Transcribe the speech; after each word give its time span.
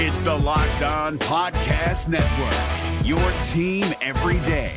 It's 0.00 0.20
the 0.20 0.32
Locked 0.32 0.82
On 0.82 1.18
Podcast 1.18 2.06
Network, 2.06 3.04
your 3.04 3.18
team 3.42 3.84
every 4.00 4.38
day. 4.46 4.76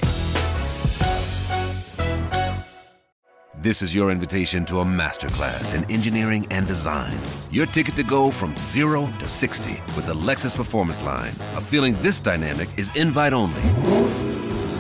This 3.60 3.84
is 3.84 3.94
your 3.94 4.10
invitation 4.10 4.66
to 4.66 4.80
a 4.80 4.84
masterclass 4.84 5.76
in 5.76 5.84
engineering 5.92 6.48
and 6.50 6.66
design. 6.66 7.16
Your 7.52 7.68
ticket 7.68 7.96
to 7.98 8.04
go 8.04 8.32
from 8.32 8.58
zero 8.58 9.08
to 9.20 9.28
60 9.28 9.80
with 9.96 10.08
the 10.08 10.16
Lexus 10.16 10.56
Performance 10.56 11.04
Line. 11.04 11.34
A 11.56 11.62
feeling 11.62 11.94
this 12.02 12.20
dynamic 12.20 12.70
is 12.76 12.96
invite 12.96 13.34
only. 13.34 13.62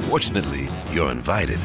Fortunately, 0.09 0.67
you're 0.91 1.11
invited. 1.11 1.59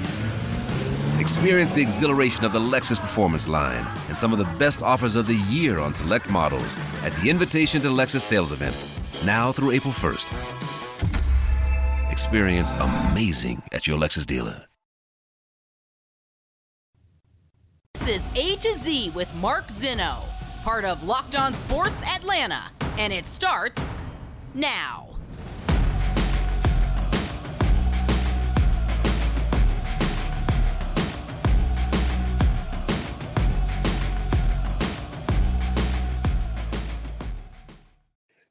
Experience 1.27 1.73
the 1.73 1.83
exhilaration 1.83 2.45
of 2.45 2.53
the 2.53 2.61
Lexus 2.61 3.01
Performance 3.01 3.49
line 3.49 3.85
and 4.07 4.17
some 4.17 4.33
of 4.33 4.39
the 4.39 4.45
best 4.59 4.81
offers 4.81 5.17
of 5.17 5.27
the 5.27 5.35
year 5.51 5.81
on 5.81 5.93
select 5.93 6.31
models 6.31 6.77
at 7.03 7.13
the 7.15 7.29
Invitation 7.29 7.83
to 7.83 7.89
Lexus 7.89 8.21
sales 8.21 8.53
event, 8.53 8.77
now 9.25 9.51
through 9.51 9.73
April 9.73 9.93
1st. 9.93 10.31
Experience 12.13 12.71
amazing 13.11 13.61
at 13.73 13.89
your 13.89 13.99
Lexus 13.99 14.25
dealer. 14.25 14.67
This 17.95 18.09
is 18.09 18.29
A 18.37 18.55
to 18.55 18.73
Z 18.75 19.11
with 19.11 19.35
Mark 19.35 19.67
Zinno, 19.67 20.23
part 20.63 20.85
of 20.85 21.03
Locked 21.03 21.35
On 21.35 21.53
Sports 21.55 22.05
Atlanta, 22.05 22.63
and 22.99 23.13
it 23.13 23.27
starts 23.27 23.91
now. 24.55 25.16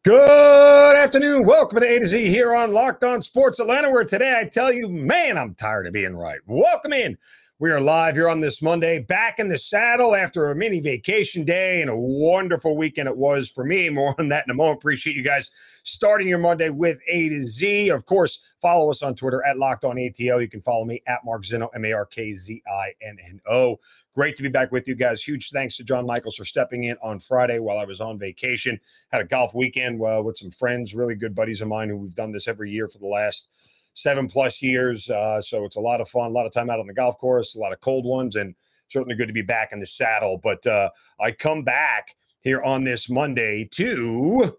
Good 0.05 0.95
afternoon. 0.97 1.47
Welcome 1.47 1.79
to 1.79 1.87
A 1.87 1.97
to 1.97 2.05
Z 2.05 2.29
here 2.29 2.55
on 2.55 2.71
Locked 2.71 3.03
On 3.03 3.23
Sports 3.23 3.59
Atlanta, 3.59 3.89
where 3.89 4.03
today 4.03 4.39
I 4.39 4.47
tell 4.47 4.71
you, 4.71 4.87
man, 4.87 5.35
I'm 5.35 5.55
tired 5.55 5.87
of 5.87 5.93
being 5.93 6.15
right. 6.15 6.37
Welcome 6.45 6.93
in. 6.93 7.17
We 7.57 7.71
are 7.71 7.79
live 7.79 8.15
here 8.15 8.27
on 8.27 8.41
this 8.41 8.61
Monday, 8.61 8.99
back 8.99 9.39
in 9.39 9.47
the 9.47 9.57
saddle 9.57 10.13
after 10.13 10.51
a 10.51 10.55
mini 10.55 10.81
vacation 10.81 11.45
day 11.45 11.79
and 11.79 11.89
a 11.89 11.95
wonderful 11.95 12.75
weekend 12.75 13.07
it 13.07 13.15
was 13.15 13.49
for 13.49 13.63
me. 13.63 13.89
More 13.89 14.13
on 14.19 14.27
that 14.27 14.43
in 14.45 14.51
a 14.51 14.53
moment. 14.53 14.79
Appreciate 14.79 15.15
you 15.15 15.23
guys 15.23 15.51
starting 15.83 16.27
your 16.27 16.37
Monday 16.37 16.69
with 16.69 16.97
A 17.07 17.29
to 17.29 17.47
Z. 17.47 17.87
Of 17.91 18.05
course, 18.05 18.39
follow 18.61 18.89
us 18.89 19.01
on 19.01 19.15
Twitter 19.15 19.41
at 19.45 19.57
Locked 19.57 19.85
On 19.85 19.95
ATL. 19.95 20.41
You 20.41 20.49
can 20.49 20.59
follow 20.59 20.83
me 20.83 21.01
at 21.07 21.23
Mark 21.23 21.43
Zinno, 21.43 21.69
M 21.73 21.85
A 21.85 21.93
R 21.93 22.05
K 22.05 22.33
Z 22.33 22.61
I 22.69 22.91
N 23.01 23.17
N 23.25 23.39
O. 23.49 23.79
Great 24.13 24.35
to 24.35 24.43
be 24.43 24.49
back 24.49 24.73
with 24.73 24.85
you 24.85 24.95
guys. 24.95 25.23
Huge 25.23 25.49
thanks 25.51 25.77
to 25.77 25.85
John 25.85 26.05
Michaels 26.05 26.35
for 26.35 26.43
stepping 26.43 26.83
in 26.83 26.97
on 27.01 27.19
Friday 27.19 27.59
while 27.59 27.77
I 27.77 27.85
was 27.85 28.01
on 28.01 28.19
vacation. 28.19 28.77
Had 29.13 29.21
a 29.21 29.25
golf 29.25 29.55
weekend 29.55 30.01
uh, 30.01 30.21
with 30.21 30.35
some 30.35 30.51
friends, 30.51 30.93
really 30.93 31.15
good 31.15 31.33
buddies 31.33 31.61
of 31.61 31.69
mine 31.69 31.87
who 31.87 31.95
we've 31.95 32.15
done 32.15 32.33
this 32.33 32.49
every 32.49 32.69
year 32.69 32.89
for 32.89 32.97
the 32.97 33.07
last 33.07 33.47
seven 33.95 34.27
plus 34.27 34.61
years. 34.61 35.09
Uh, 35.09 35.41
so 35.41 35.65
it's 35.65 35.77
a 35.77 35.81
lot 35.81 36.01
of 36.01 36.07
fun, 36.07 36.27
a 36.27 36.33
lot 36.33 36.45
of 36.45 36.51
time 36.51 36.69
out 36.69 36.79
on 36.79 36.85
the 36.85 36.93
golf 36.93 37.17
course, 37.17 37.55
a 37.55 37.59
lot 37.59 37.73
of 37.73 37.81
cold 37.81 38.05
ones, 38.05 38.35
and 38.35 38.53
certainly 38.87 39.15
good 39.15 39.27
to 39.27 39.33
be 39.33 39.41
back 39.41 39.69
in 39.71 39.79
the 39.79 39.85
saddle. 39.85 40.39
But 40.43 40.65
uh, 40.67 40.89
I 41.19 41.31
come 41.31 41.63
back 41.63 42.15
here 42.39 42.61
on 42.63 42.83
this 42.83 43.09
Monday 43.09 43.67
to 43.71 44.55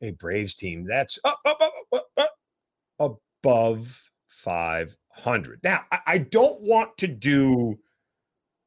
a 0.00 0.12
Braves 0.12 0.54
team 0.54 0.86
that's 0.86 1.18
up, 1.24 1.40
up, 1.44 1.60
up, 2.16 2.38
above 3.00 4.10
500. 4.28 5.60
Now, 5.64 5.82
I, 5.90 5.98
I 6.06 6.18
don't 6.18 6.60
want 6.60 6.96
to 6.98 7.08
do 7.08 7.78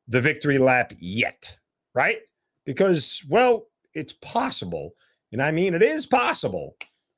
the 0.08 0.20
victory 0.20 0.58
lap 0.58 0.92
yet, 1.00 1.58
right? 1.96 2.20
Because, 2.66 3.24
well, 3.30 3.68
it's 3.94 4.14
possible, 4.14 4.94
and 5.32 5.42
I 5.42 5.52
mean, 5.52 5.74
it 5.74 5.82
is 5.82 6.06
possible 6.06 6.76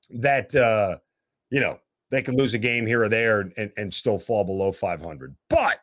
that, 0.09 0.53
uh, 0.53 0.97
you 1.49 1.59
know, 1.59 1.79
they 2.13 2.21
can 2.21 2.35
lose 2.35 2.53
a 2.53 2.59
game 2.59 2.85
here 2.85 3.03
or 3.03 3.09
there 3.09 3.51
and, 3.57 3.71
and 3.75 3.93
still 3.93 4.17
fall 4.17 4.43
below 4.43 4.71
500. 4.71 5.35
But, 5.49 5.79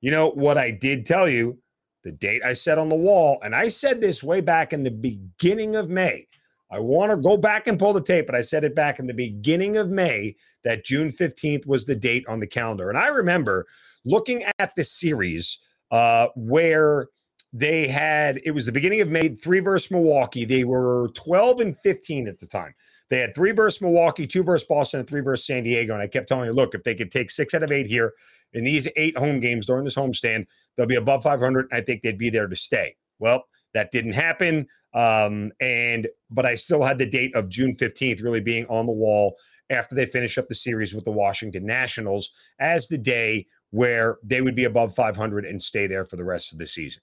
you 0.00 0.10
know, 0.10 0.30
what 0.30 0.58
I 0.58 0.70
did 0.70 1.04
tell 1.04 1.28
you, 1.28 1.58
the 2.02 2.12
date 2.12 2.42
I 2.44 2.54
set 2.54 2.78
on 2.78 2.88
the 2.88 2.94
wall, 2.94 3.38
and 3.42 3.54
I 3.54 3.68
said 3.68 4.00
this 4.00 4.22
way 4.22 4.40
back 4.40 4.72
in 4.72 4.82
the 4.82 4.90
beginning 4.90 5.76
of 5.76 5.90
May. 5.90 6.26
I 6.72 6.78
want 6.78 7.10
to 7.10 7.16
go 7.16 7.36
back 7.36 7.66
and 7.66 7.78
pull 7.78 7.92
the 7.92 8.00
tape, 8.00 8.26
but 8.26 8.34
I 8.34 8.40
said 8.42 8.64
it 8.64 8.76
back 8.76 9.00
in 9.00 9.06
the 9.06 9.12
beginning 9.12 9.76
of 9.76 9.90
May 9.90 10.36
that 10.62 10.84
June 10.84 11.08
15th 11.08 11.66
was 11.66 11.84
the 11.84 11.96
date 11.96 12.24
on 12.28 12.38
the 12.38 12.46
calendar. 12.46 12.88
And 12.88 12.98
I 12.98 13.08
remember 13.08 13.66
looking 14.04 14.44
at 14.58 14.74
the 14.76 14.84
series 14.84 15.58
uh, 15.90 16.28
where 16.36 17.08
they 17.52 17.88
had 17.88 18.40
it 18.44 18.52
was 18.52 18.66
the 18.66 18.72
beginning 18.72 19.00
of 19.00 19.08
May, 19.08 19.30
three 19.30 19.58
versus 19.58 19.90
Milwaukee. 19.90 20.44
They 20.44 20.62
were 20.62 21.08
12 21.14 21.60
and 21.60 21.78
15 21.78 22.28
at 22.28 22.38
the 22.38 22.46
time. 22.46 22.74
They 23.10 23.18
had 23.18 23.34
three 23.34 23.50
versus 23.50 23.82
Milwaukee, 23.82 24.26
two 24.26 24.44
versus 24.44 24.66
Boston, 24.66 25.00
and 25.00 25.08
three 25.08 25.20
versus 25.20 25.46
San 25.46 25.64
Diego. 25.64 25.92
And 25.92 26.02
I 26.02 26.06
kept 26.06 26.28
telling 26.28 26.46
you, 26.46 26.52
look, 26.52 26.74
if 26.74 26.84
they 26.84 26.94
could 26.94 27.10
take 27.10 27.30
six 27.30 27.54
out 27.54 27.62
of 27.62 27.72
eight 27.72 27.86
here 27.86 28.12
in 28.52 28.64
these 28.64 28.88
eight 28.96 29.18
home 29.18 29.40
games 29.40 29.66
during 29.66 29.84
this 29.84 29.96
homestand, 29.96 30.46
they'll 30.76 30.86
be 30.86 30.96
above 30.96 31.24
500. 31.24 31.68
I 31.72 31.80
think 31.80 32.02
they'd 32.02 32.16
be 32.16 32.30
there 32.30 32.46
to 32.46 32.56
stay. 32.56 32.96
Well, 33.18 33.44
that 33.74 33.90
didn't 33.90 34.12
happen. 34.12 34.66
Um, 34.94 35.52
and 35.60 36.08
but 36.30 36.46
I 36.46 36.54
still 36.54 36.82
had 36.82 36.98
the 36.98 37.06
date 37.06 37.34
of 37.34 37.48
June 37.48 37.72
15th 37.72 38.22
really 38.22 38.40
being 38.40 38.66
on 38.66 38.86
the 38.86 38.92
wall 38.92 39.36
after 39.70 39.94
they 39.94 40.06
finish 40.06 40.36
up 40.36 40.48
the 40.48 40.54
series 40.54 40.94
with 40.94 41.04
the 41.04 41.12
Washington 41.12 41.64
Nationals 41.64 42.30
as 42.58 42.88
the 42.88 42.98
day 42.98 43.46
where 43.70 44.18
they 44.24 44.40
would 44.40 44.56
be 44.56 44.64
above 44.64 44.94
500 44.94 45.44
and 45.44 45.62
stay 45.62 45.86
there 45.86 46.04
for 46.04 46.16
the 46.16 46.24
rest 46.24 46.52
of 46.52 46.58
the 46.58 46.66
season. 46.66 47.02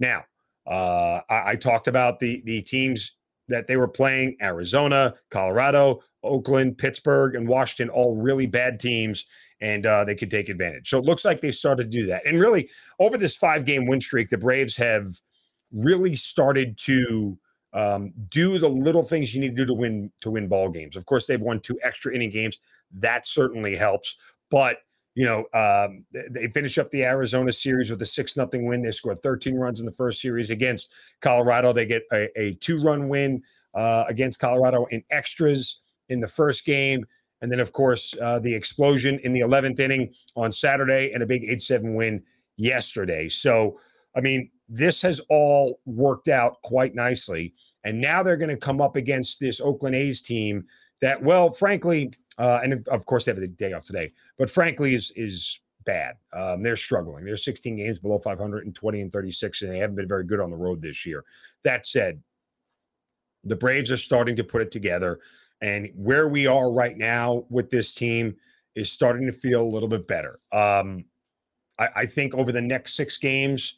Now, 0.00 0.24
uh, 0.66 1.20
I, 1.28 1.50
I, 1.50 1.56
talked 1.56 1.88
about 1.88 2.18
the 2.18 2.42
the 2.44 2.62
teams 2.62 3.12
that 3.48 3.66
they 3.66 3.76
were 3.76 3.88
playing: 3.88 4.36
Arizona, 4.40 5.14
Colorado, 5.30 6.00
Oakland, 6.22 6.78
Pittsburgh, 6.78 7.34
and 7.34 7.48
Washington, 7.48 7.90
all 7.90 8.16
really 8.16 8.46
bad 8.46 8.80
teams, 8.80 9.26
and 9.60 9.86
uh, 9.86 10.04
they 10.04 10.14
could 10.14 10.30
take 10.30 10.48
advantage. 10.48 10.88
So 10.88 10.98
it 10.98 11.04
looks 11.04 11.24
like 11.24 11.40
they 11.40 11.50
started 11.50 11.90
to 11.90 11.98
do 11.98 12.06
that. 12.06 12.26
And 12.26 12.38
really, 12.40 12.68
over 12.98 13.18
this 13.18 13.36
five 13.36 13.64
game 13.64 13.86
win 13.86 14.00
streak, 14.00 14.28
the 14.28 14.38
Braves 14.38 14.76
have 14.76 15.06
really 15.72 16.14
started 16.14 16.78
to 16.78 17.38
um, 17.72 18.12
do 18.30 18.58
the 18.58 18.68
little 18.68 19.02
things 19.02 19.34
you 19.34 19.40
need 19.40 19.50
to 19.50 19.56
do 19.56 19.66
to 19.66 19.74
win 19.74 20.10
to 20.20 20.30
win 20.30 20.48
ball 20.48 20.68
games. 20.68 20.96
Of 20.96 21.06
course, 21.06 21.26
they've 21.26 21.40
won 21.40 21.60
two 21.60 21.78
extra 21.82 22.14
inning 22.14 22.30
games. 22.30 22.58
That 22.92 23.26
certainly 23.26 23.76
helps, 23.76 24.16
but 24.50 24.78
you 25.18 25.24
know, 25.24 25.46
um, 25.52 26.04
they 26.30 26.46
finish 26.54 26.78
up 26.78 26.92
the 26.92 27.02
Arizona 27.02 27.50
series 27.50 27.90
with 27.90 28.00
a 28.02 28.06
six 28.06 28.36
nothing 28.36 28.66
win. 28.66 28.82
They 28.82 28.92
scored 28.92 29.20
13 29.20 29.56
runs 29.56 29.80
in 29.80 29.86
the 29.86 29.90
first 29.90 30.22
series 30.22 30.52
against 30.52 30.92
Colorado. 31.20 31.72
They 31.72 31.86
get 31.86 32.04
a, 32.12 32.28
a 32.40 32.54
two 32.54 32.78
run 32.78 33.08
win 33.08 33.42
uh, 33.74 34.04
against 34.08 34.38
Colorado 34.38 34.86
in 34.92 35.02
extras 35.10 35.80
in 36.08 36.20
the 36.20 36.28
first 36.28 36.64
game. 36.64 37.04
And 37.42 37.50
then, 37.50 37.58
of 37.58 37.72
course, 37.72 38.14
uh, 38.22 38.38
the 38.38 38.54
explosion 38.54 39.18
in 39.24 39.32
the 39.32 39.40
11th 39.40 39.80
inning 39.80 40.12
on 40.36 40.52
Saturday 40.52 41.10
and 41.12 41.20
a 41.20 41.26
big 41.26 41.42
8 41.42 41.60
7 41.60 41.96
win 41.96 42.22
yesterday. 42.56 43.28
So, 43.28 43.80
I 44.16 44.20
mean, 44.20 44.48
this 44.68 45.02
has 45.02 45.20
all 45.30 45.80
worked 45.84 46.28
out 46.28 46.62
quite 46.62 46.94
nicely. 46.94 47.54
And 47.82 48.00
now 48.00 48.22
they're 48.22 48.36
going 48.36 48.50
to 48.50 48.56
come 48.56 48.80
up 48.80 48.94
against 48.94 49.40
this 49.40 49.60
Oakland 49.60 49.96
A's 49.96 50.22
team 50.22 50.64
that, 51.00 51.20
well, 51.20 51.50
frankly, 51.50 52.12
uh, 52.38 52.60
and 52.62 52.86
of 52.88 53.06
course 53.06 53.24
they 53.24 53.32
have 53.32 53.40
the 53.40 53.48
day 53.48 53.72
off 53.72 53.84
today, 53.84 54.10
but 54.38 54.48
frankly 54.48 54.94
is 54.94 55.12
is 55.16 55.60
bad. 55.84 56.16
Um, 56.34 56.62
they're 56.62 56.76
struggling. 56.76 57.24
They're 57.24 57.36
16 57.36 57.76
games 57.76 57.98
below 57.98 58.18
520 58.18 59.00
and 59.00 59.10
36, 59.10 59.62
and 59.62 59.72
they 59.72 59.78
haven't 59.78 59.96
been 59.96 60.08
very 60.08 60.24
good 60.24 60.38
on 60.38 60.50
the 60.50 60.56
road 60.56 60.82
this 60.82 61.06
year. 61.06 61.24
That 61.64 61.86
said, 61.86 62.22
the 63.44 63.56
Braves 63.56 63.90
are 63.90 63.96
starting 63.96 64.36
to 64.36 64.44
put 64.44 64.60
it 64.60 64.70
together, 64.70 65.20
and 65.62 65.90
where 65.94 66.28
we 66.28 66.46
are 66.46 66.70
right 66.70 66.96
now 66.96 67.44
with 67.48 67.70
this 67.70 67.94
team 67.94 68.36
is 68.74 68.92
starting 68.92 69.26
to 69.26 69.32
feel 69.32 69.62
a 69.62 69.72
little 69.72 69.88
bit 69.88 70.06
better. 70.06 70.40
Um, 70.52 71.06
I, 71.78 71.88
I 71.96 72.06
think 72.06 72.34
over 72.34 72.52
the 72.52 72.60
next 72.60 72.94
six 72.94 73.16
games, 73.16 73.74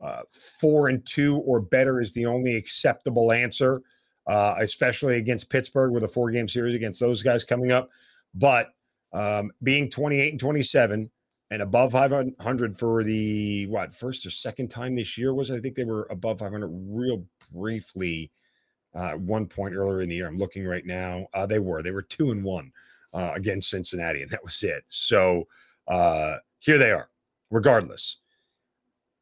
uh, 0.00 0.22
four 0.30 0.88
and 0.88 1.04
two 1.04 1.38
or 1.38 1.60
better 1.60 2.00
is 2.00 2.12
the 2.12 2.26
only 2.26 2.56
acceptable 2.56 3.32
answer, 3.32 3.82
uh, 4.30 4.54
especially 4.60 5.16
against 5.16 5.50
Pittsburgh 5.50 5.90
with 5.90 6.04
a 6.04 6.08
four 6.08 6.30
game 6.30 6.46
series 6.46 6.76
against 6.76 7.00
those 7.00 7.20
guys 7.20 7.42
coming 7.42 7.72
up. 7.72 7.90
But 8.32 8.68
um, 9.12 9.50
being 9.64 9.90
28 9.90 10.30
and 10.30 10.38
27 10.40 11.10
and 11.50 11.62
above 11.62 11.90
500 11.90 12.76
for 12.76 13.02
the 13.02 13.66
what 13.66 13.92
first 13.92 14.24
or 14.24 14.30
second 14.30 14.68
time 14.68 14.94
this 14.94 15.18
year 15.18 15.34
was? 15.34 15.50
I 15.50 15.58
think 15.58 15.74
they 15.74 15.82
were 15.82 16.06
above 16.10 16.38
500 16.38 16.68
real 16.68 17.24
briefly 17.52 18.30
uh, 18.94 19.14
one 19.14 19.46
point 19.46 19.74
earlier 19.74 20.00
in 20.00 20.08
the 20.08 20.14
year. 20.14 20.28
I'm 20.28 20.36
looking 20.36 20.64
right 20.64 20.86
now. 20.86 21.26
Uh, 21.34 21.46
they 21.46 21.58
were 21.58 21.82
they 21.82 21.90
were 21.90 22.02
two 22.02 22.30
and 22.30 22.44
one 22.44 22.70
uh, 23.12 23.32
against 23.34 23.68
Cincinnati, 23.68 24.22
and 24.22 24.30
that 24.30 24.44
was 24.44 24.62
it. 24.62 24.84
So 24.86 25.48
uh, 25.88 26.36
here 26.60 26.78
they 26.78 26.92
are. 26.92 27.10
Regardless, 27.50 28.18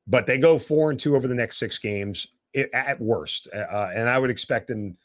but 0.07 0.27
they 0.27 0.37
go 0.37 0.59
four 0.59 0.91
and 0.91 1.01
two 1.01 1.17
over 1.17 1.27
the 1.27 1.35
next 1.35 1.57
six 1.57 1.79
games 1.79 2.29
at 2.55 3.01
worst, 3.01 3.49
uh, 3.55 3.91
and 3.95 4.09
I 4.09 4.19
would 4.19 4.31
expect 4.31 4.69
them 4.69 4.97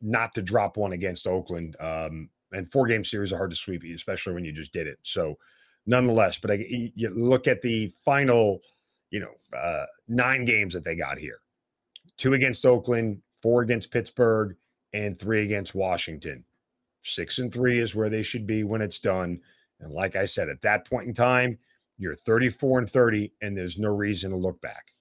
not 0.00 0.34
to 0.34 0.42
drop 0.42 0.76
one 0.76 0.92
against 0.92 1.26
Oakland. 1.26 1.76
Um, 1.80 2.30
and 2.52 2.70
four 2.70 2.86
game 2.86 3.04
series 3.04 3.32
are 3.32 3.38
hard 3.38 3.50
to 3.50 3.56
sweep, 3.56 3.82
especially 3.84 4.34
when 4.34 4.44
you 4.44 4.52
just 4.52 4.72
did 4.72 4.86
it. 4.86 4.98
So, 5.02 5.38
nonetheless, 5.86 6.38
but 6.38 6.50
I, 6.50 6.66
you 6.94 7.08
look 7.10 7.46
at 7.46 7.62
the 7.62 7.88
final, 8.04 8.60
you 9.10 9.20
know, 9.20 9.58
uh, 9.58 9.86
nine 10.08 10.44
games 10.44 10.74
that 10.74 10.84
they 10.84 10.96
got 10.96 11.18
here: 11.18 11.38
two 12.16 12.34
against 12.34 12.66
Oakland, 12.66 13.22
four 13.36 13.62
against 13.62 13.90
Pittsburgh, 13.90 14.56
and 14.92 15.18
three 15.18 15.42
against 15.42 15.74
Washington. 15.74 16.44
Six 17.00 17.38
and 17.38 17.52
three 17.52 17.78
is 17.80 17.96
where 17.96 18.10
they 18.10 18.22
should 18.22 18.46
be 18.46 18.64
when 18.64 18.82
it's 18.82 19.00
done. 19.00 19.40
And 19.80 19.92
like 19.92 20.14
I 20.14 20.24
said, 20.24 20.48
at 20.48 20.62
that 20.62 20.88
point 20.88 21.08
in 21.08 21.14
time, 21.14 21.58
you're 21.98 22.14
34 22.14 22.80
and 22.80 22.88
30, 22.88 23.32
and 23.42 23.56
there's 23.56 23.78
no 23.78 23.88
reason 23.88 24.30
to 24.30 24.36
look 24.36 24.60
back. 24.60 24.91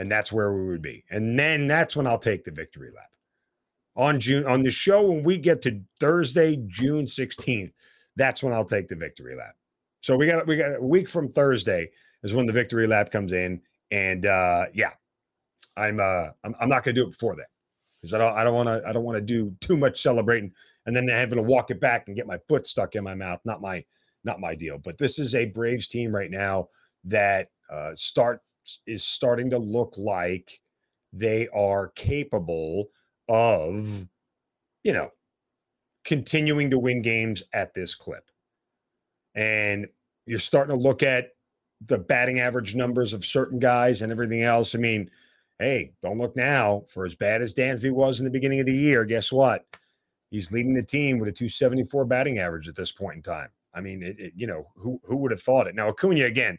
And 0.00 0.10
that's 0.10 0.32
where 0.32 0.50
we 0.50 0.66
would 0.66 0.80
be. 0.80 1.04
And 1.10 1.38
then 1.38 1.68
that's 1.68 1.94
when 1.94 2.06
I'll 2.06 2.18
take 2.18 2.42
the 2.42 2.50
victory 2.50 2.90
lap. 2.90 3.10
On 3.96 4.18
June, 4.18 4.46
on 4.46 4.62
the 4.62 4.70
show, 4.70 5.02
when 5.02 5.22
we 5.22 5.36
get 5.36 5.60
to 5.62 5.78
Thursday, 6.00 6.56
June 6.66 7.04
16th, 7.04 7.72
that's 8.16 8.42
when 8.42 8.54
I'll 8.54 8.64
take 8.64 8.88
the 8.88 8.96
victory 8.96 9.36
lap. 9.36 9.56
So 10.00 10.16
we 10.16 10.26
got 10.26 10.46
we 10.46 10.56
got 10.56 10.76
a 10.76 10.80
week 10.80 11.06
from 11.06 11.30
Thursday 11.30 11.90
is 12.22 12.32
when 12.32 12.46
the 12.46 12.52
victory 12.52 12.86
lap 12.86 13.10
comes 13.10 13.34
in. 13.34 13.60
And 13.90 14.24
uh 14.24 14.66
yeah, 14.72 14.92
I'm 15.76 16.00
uh 16.00 16.28
I'm, 16.44 16.54
I'm 16.58 16.70
not 16.70 16.82
gonna 16.82 16.94
do 16.94 17.04
it 17.04 17.10
before 17.10 17.36
that 17.36 17.48
because 18.00 18.14
I 18.14 18.18
don't 18.18 18.34
I 18.38 18.42
don't 18.42 18.54
want 18.54 18.68
to 18.68 18.88
I 18.88 18.92
don't 18.92 19.04
want 19.04 19.16
to 19.16 19.20
do 19.20 19.54
too 19.60 19.76
much 19.76 20.00
celebrating 20.00 20.50
and 20.86 20.96
then 20.96 21.08
having 21.08 21.36
to 21.36 21.42
walk 21.42 21.70
it 21.70 21.78
back 21.78 22.04
and 22.06 22.16
get 22.16 22.26
my 22.26 22.38
foot 22.48 22.66
stuck 22.66 22.94
in 22.94 23.04
my 23.04 23.14
mouth. 23.14 23.40
Not 23.44 23.60
my 23.60 23.84
not 24.24 24.40
my 24.40 24.54
deal. 24.54 24.78
But 24.78 24.96
this 24.96 25.18
is 25.18 25.34
a 25.34 25.44
Braves 25.44 25.88
team 25.88 26.10
right 26.10 26.30
now 26.30 26.70
that 27.04 27.50
uh, 27.70 27.94
start 27.94 28.40
is 28.86 29.04
starting 29.04 29.50
to 29.50 29.58
look 29.58 29.94
like 29.96 30.60
they 31.12 31.48
are 31.48 31.88
capable 31.88 32.90
of, 33.28 34.06
you 34.82 34.92
know, 34.92 35.10
continuing 36.04 36.70
to 36.70 36.78
win 36.78 37.02
games 37.02 37.42
at 37.52 37.74
this 37.74 37.94
clip. 37.94 38.30
And 39.34 39.86
you're 40.26 40.38
starting 40.38 40.76
to 40.76 40.82
look 40.82 41.02
at 41.02 41.30
the 41.82 41.98
batting 41.98 42.40
average 42.40 42.74
numbers 42.74 43.12
of 43.12 43.24
certain 43.24 43.58
guys 43.58 44.02
and 44.02 44.12
everything 44.12 44.42
else. 44.42 44.74
I 44.74 44.78
mean, 44.78 45.10
hey, 45.58 45.92
don't 46.02 46.18
look 46.18 46.36
now. 46.36 46.84
For 46.88 47.06
as 47.06 47.14
bad 47.14 47.42
as 47.42 47.54
Dansby 47.54 47.92
was 47.92 48.20
in 48.20 48.24
the 48.24 48.30
beginning 48.30 48.60
of 48.60 48.66
the 48.66 48.74
year, 48.74 49.04
guess 49.04 49.32
what? 49.32 49.64
He's 50.30 50.52
leading 50.52 50.74
the 50.74 50.82
team 50.82 51.18
with 51.18 51.28
a 51.28 51.32
274 51.32 52.04
batting 52.04 52.38
average 52.38 52.68
at 52.68 52.76
this 52.76 52.92
point 52.92 53.16
in 53.16 53.22
time. 53.22 53.48
I 53.74 53.80
mean, 53.80 54.02
it, 54.02 54.18
it, 54.18 54.32
you 54.36 54.46
know, 54.46 54.68
who 54.76 55.00
who 55.04 55.16
would 55.16 55.30
have 55.30 55.42
thought 55.42 55.66
it? 55.66 55.74
Now 55.74 55.88
Acuna 55.88 56.24
again 56.24 56.58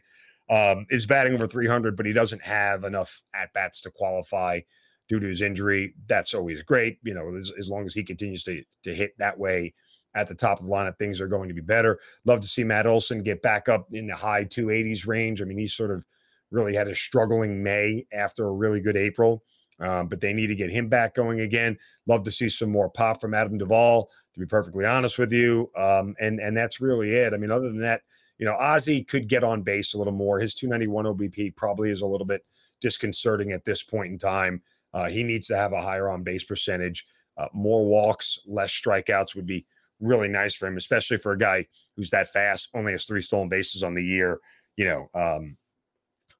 um, 0.50 0.86
is 0.90 1.06
batting 1.06 1.34
over 1.34 1.46
300, 1.46 1.96
but 1.96 2.06
he 2.06 2.12
doesn't 2.12 2.42
have 2.42 2.84
enough 2.84 3.22
at 3.34 3.52
bats 3.52 3.80
to 3.82 3.90
qualify 3.90 4.60
due 5.08 5.20
to 5.20 5.26
his 5.26 5.42
injury. 5.42 5.94
That's 6.06 6.34
always 6.34 6.62
great, 6.62 6.98
you 7.02 7.14
know, 7.14 7.34
as, 7.34 7.52
as 7.58 7.68
long 7.70 7.86
as 7.86 7.94
he 7.94 8.04
continues 8.04 8.42
to 8.44 8.62
to 8.84 8.94
hit 8.94 9.12
that 9.18 9.38
way 9.38 9.74
at 10.14 10.28
the 10.28 10.34
top 10.34 10.60
of 10.60 10.66
the 10.66 10.72
lineup, 10.72 10.98
things 10.98 11.20
are 11.20 11.28
going 11.28 11.48
to 11.48 11.54
be 11.54 11.60
better. 11.60 11.98
Love 12.24 12.40
to 12.40 12.48
see 12.48 12.64
Matt 12.64 12.86
Olson 12.86 13.22
get 13.22 13.40
back 13.42 13.68
up 13.68 13.86
in 13.92 14.06
the 14.06 14.14
high 14.14 14.44
280s 14.44 15.06
range. 15.06 15.40
I 15.40 15.46
mean, 15.46 15.58
he 15.58 15.66
sort 15.66 15.90
of 15.90 16.04
really 16.50 16.74
had 16.74 16.88
a 16.88 16.94
struggling 16.94 17.62
May 17.62 18.06
after 18.12 18.46
a 18.46 18.52
really 18.52 18.80
good 18.80 18.96
April. 18.96 19.42
Um, 19.80 20.06
but 20.06 20.20
they 20.20 20.32
need 20.32 20.46
to 20.48 20.54
get 20.54 20.70
him 20.70 20.88
back 20.88 21.14
going 21.14 21.40
again. 21.40 21.76
Love 22.06 22.22
to 22.24 22.30
see 22.30 22.48
some 22.48 22.70
more 22.70 22.88
pop 22.88 23.20
from 23.20 23.34
Adam 23.34 23.58
Duvall, 23.58 24.10
to 24.34 24.40
be 24.40 24.46
perfectly 24.46 24.84
honest 24.84 25.18
with 25.18 25.32
you. 25.32 25.70
Um, 25.76 26.14
and 26.20 26.38
and 26.38 26.56
that's 26.56 26.80
really 26.80 27.10
it. 27.14 27.34
I 27.34 27.36
mean, 27.36 27.50
other 27.50 27.68
than 27.68 27.80
that, 27.80 28.02
you 28.42 28.48
know, 28.48 28.56
Ozzy 28.60 29.06
could 29.06 29.28
get 29.28 29.44
on 29.44 29.62
base 29.62 29.94
a 29.94 29.98
little 29.98 30.12
more. 30.12 30.40
His 30.40 30.52
291 30.56 31.04
OBP 31.04 31.54
probably 31.54 31.90
is 31.90 32.00
a 32.00 32.06
little 32.08 32.26
bit 32.26 32.44
disconcerting 32.80 33.52
at 33.52 33.64
this 33.64 33.84
point 33.84 34.10
in 34.10 34.18
time. 34.18 34.60
Uh, 34.92 35.08
he 35.08 35.22
needs 35.22 35.46
to 35.46 35.56
have 35.56 35.72
a 35.72 35.80
higher 35.80 36.08
on 36.08 36.24
base 36.24 36.42
percentage. 36.42 37.06
Uh, 37.36 37.46
more 37.52 37.86
walks, 37.86 38.40
less 38.44 38.72
strikeouts 38.72 39.36
would 39.36 39.46
be 39.46 39.64
really 40.00 40.26
nice 40.26 40.56
for 40.56 40.66
him, 40.66 40.76
especially 40.76 41.18
for 41.18 41.30
a 41.30 41.38
guy 41.38 41.64
who's 41.94 42.10
that 42.10 42.32
fast, 42.32 42.68
only 42.74 42.90
has 42.90 43.04
three 43.04 43.22
stolen 43.22 43.48
bases 43.48 43.84
on 43.84 43.94
the 43.94 44.02
year. 44.02 44.40
You 44.76 44.86
know, 44.86 45.10
um, 45.14 45.56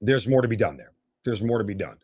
there's 0.01 0.27
more 0.27 0.43
to 0.43 0.49
be 0.49 0.57
done 0.57 0.77
there. 0.77 0.95
There's 1.25 1.45
more 1.45 1.59
to 1.59 1.65
be 1.65 1.77
done 1.77 1.99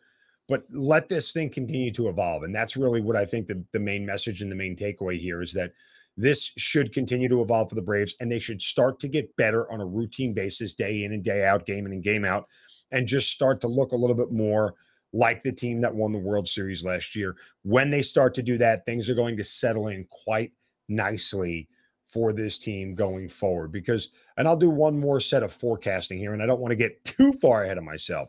but 0.47 0.63
let 0.71 1.07
this 1.07 1.31
thing 1.31 1.47
continue 1.47 1.91
to 1.91 2.09
evolve. 2.09 2.41
And 2.41 2.55
that's 2.55 2.75
really 2.75 3.01
what 3.01 3.15
I 3.15 3.23
think 3.23 3.45
the, 3.45 3.63
the 3.71 3.79
main 3.79 4.03
message 4.03 4.41
and 4.41 4.51
the 4.51 4.55
main 4.55 4.75
takeaway 4.75 5.19
here 5.19 5.43
is 5.43 5.53
that 5.53 5.73
this 6.19 6.51
should 6.57 6.91
continue 6.91 7.29
to 7.29 7.41
evolve 7.41 7.69
for 7.69 7.75
the 7.75 7.81
Braves 7.81 8.13
and 8.19 8.29
they 8.29 8.39
should 8.39 8.61
start 8.61 8.99
to 8.99 9.07
get 9.07 9.33
better 9.37 9.71
on 9.71 9.79
a 9.79 9.85
routine 9.85 10.33
basis, 10.33 10.73
day 10.73 11.05
in 11.05 11.13
and 11.13 11.23
day 11.23 11.45
out, 11.45 11.65
game 11.65 11.85
in 11.85 11.93
and 11.93 12.03
game 12.03 12.25
out, 12.25 12.45
and 12.91 13.07
just 13.07 13.31
start 13.31 13.61
to 13.61 13.69
look 13.69 13.93
a 13.93 13.95
little 13.95 14.17
bit 14.17 14.29
more 14.29 14.75
like 15.13 15.41
the 15.41 15.51
team 15.51 15.79
that 15.79 15.95
won 15.95 16.11
the 16.11 16.19
World 16.19 16.45
Series 16.45 16.83
last 16.83 17.15
year. 17.15 17.37
When 17.63 17.89
they 17.89 18.01
start 18.01 18.33
to 18.33 18.43
do 18.43 18.57
that, 18.57 18.85
things 18.85 19.09
are 19.09 19.15
going 19.15 19.37
to 19.37 19.45
settle 19.45 19.87
in 19.87 20.05
quite 20.09 20.51
nicely 20.89 21.69
for 22.05 22.33
this 22.33 22.59
team 22.59 22.95
going 22.95 23.29
forward. 23.29 23.71
Because, 23.71 24.09
and 24.35 24.45
I'll 24.45 24.57
do 24.57 24.69
one 24.69 24.99
more 24.99 25.21
set 25.21 25.41
of 25.41 25.53
forecasting 25.53 26.17
here, 26.17 26.33
and 26.33 26.43
I 26.43 26.45
don't 26.45 26.59
want 26.59 26.73
to 26.73 26.75
get 26.75 27.01
too 27.05 27.31
far 27.31 27.63
ahead 27.63 27.77
of 27.77 27.85
myself. 27.85 28.27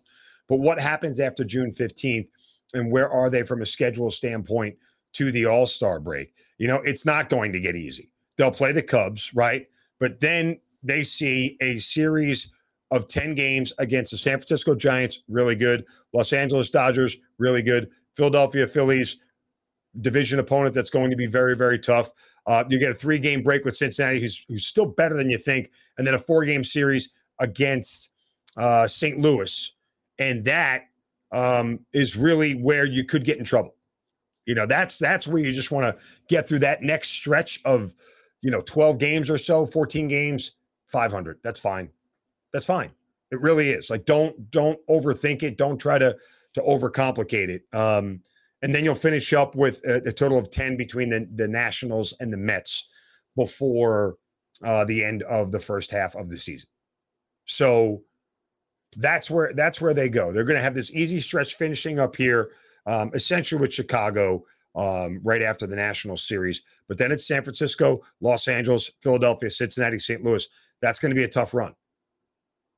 But 0.49 0.61
what 0.61 0.79
happens 0.79 1.19
after 1.19 1.43
June 1.43 1.73
15th 1.73 2.29
and 2.73 2.93
where 2.93 3.11
are 3.11 3.31
they 3.31 3.43
from 3.43 3.63
a 3.63 3.67
schedule 3.67 4.13
standpoint 4.13 4.77
to 5.15 5.33
the 5.33 5.47
All 5.47 5.67
Star 5.67 6.01
break? 6.01 6.35
You 6.59 6.69
know, 6.69 6.77
it's 6.77 7.07
not 7.07 7.29
going 7.29 7.53
to 7.53 7.61
get 7.61 7.77
easy. 7.77 8.11
They'll 8.37 8.51
play 8.51 8.73
the 8.73 8.83
Cubs, 8.83 9.33
right? 9.35 9.67
But 9.99 10.21
then 10.21 10.61
they 10.83 11.05
see 11.05 11.57
a 11.61 11.79
series 11.79 12.51
of 12.91 13.07
10 13.07 13.35
games 13.35 13.73
against 13.79 14.11
the 14.11 14.17
San 14.17 14.39
Francisco 14.39 14.75
Giants, 14.75 15.23
really 15.29 15.55
good. 15.55 15.85
Los 16.13 16.33
Angeles 16.33 16.71
Dodgers, 16.71 17.17
really 17.39 17.63
good. 17.63 17.91
Philadelphia 18.13 18.67
Phillies, 18.67 19.17
division 20.01 20.39
opponent 20.39 20.75
that's 20.75 20.91
going 20.91 21.11
to 21.11 21.17
be 21.17 21.27
very, 21.27 21.57
very 21.57 21.79
tough. 21.79 22.11
Uh, 22.47 22.65
you 22.69 22.79
get 22.79 22.91
a 22.91 22.95
three 22.95 23.19
game 23.19 23.43
break 23.43 23.65
with 23.65 23.77
Cincinnati, 23.77 24.21
who's, 24.21 24.45
who's 24.49 24.67
still 24.67 24.87
better 24.87 25.17
than 25.17 25.31
you 25.31 25.39
think, 25.39 25.71
and 25.99 26.07
then 26.07 26.15
a 26.15 26.19
four 26.19 26.45
game 26.45 26.65
series 26.65 27.13
against 27.39 28.11
uh, 28.57 28.87
St. 28.87 29.19
Louis, 29.19 29.73
and 30.19 30.45
that 30.45 30.83
um, 31.33 31.81
is 31.93 32.17
really 32.17 32.55
where 32.55 32.85
you 32.85 33.05
could 33.05 33.25
get 33.25 33.39
in 33.39 33.45
trouble. 33.45 33.75
You 34.51 34.57
know, 34.57 34.67
that's 34.67 34.99
that's 34.99 35.29
where 35.29 35.41
you 35.41 35.53
just 35.53 35.71
want 35.71 35.87
to 35.87 36.03
get 36.29 36.49
through 36.49 36.59
that 36.59 36.83
next 36.83 37.11
stretch 37.11 37.61
of, 37.65 37.95
you 38.43 38.51
know, 38.51 38.61
12 38.63 38.99
games 38.99 39.31
or 39.31 39.39
so, 39.39 39.65
14 39.65 40.09
games, 40.09 40.57
500. 40.89 41.39
That's 41.45 41.61
fine. 41.61 41.89
That's 42.53 42.65
fine. 42.65 42.91
It 43.31 43.41
really 43.41 43.71
is. 43.71 43.91
Like 43.91 44.07
don't 44.07 44.51
don't 44.51 44.85
overthink 44.89 45.45
it. 45.45 45.57
Don't 45.57 45.79
try 45.79 45.99
to 45.99 46.17
to 46.55 46.61
overcomplicate 46.63 47.49
it. 47.49 47.63
Um, 47.73 48.23
and 48.61 48.75
then 48.75 48.85
you'll 48.85 48.97
finish 48.97 49.33
up 49.33 49.55
with 49.55 49.85
a, 49.85 50.09
a, 50.09 50.11
total 50.11 50.37
of 50.37 50.51
10 50.51 50.77
between 50.77 51.11
the, 51.11 51.29
the 51.37 51.47
Nationals 51.47 52.13
and 52.19 52.33
the 52.33 52.37
Mets 52.37 52.89
before 53.37 54.17
uh, 54.65 54.85
the 54.85 55.05
end 55.05 55.23
of 55.23 55.53
the 55.53 55.61
first 55.61 55.93
half 55.93 56.17
of 56.17 56.29
the 56.29 56.37
season. 56.37 56.69
So 57.45 58.03
that's 58.97 59.31
where 59.31 59.53
that's 59.55 59.81
where 59.81 59.95
they 59.95 60.09
go. 60.09 60.33
They're 60.33 60.43
going 60.43 60.59
to 60.59 60.65
have 60.65 60.75
this 60.75 60.93
easy 60.93 61.21
stretch 61.21 61.55
finishing 61.55 62.01
up 62.01 62.17
here, 62.17 62.51
um, 62.87 63.11
essentially 63.15 63.61
with 63.61 63.73
Chicago 63.73 64.45
um, 64.75 65.21
right 65.25 65.43
after 65.43 65.67
the 65.67 65.77
National 65.77 66.17
Series. 66.17 66.63
But 66.89 66.99
then 66.99 67.13
it's 67.13 67.27
San 67.27 67.43
Francisco, 67.43 68.03
Los 68.21 68.49
Angeles, 68.49 68.91
Philadelphia, 69.01 69.51
Cincinnati, 69.51 69.99
St. 69.99 70.25
Louis. 70.25 70.49
That's 70.81 70.99
going 70.99 71.11
to 71.11 71.17
be 71.17 71.25
a 71.25 71.29
tough 71.29 71.55
run. 71.55 71.75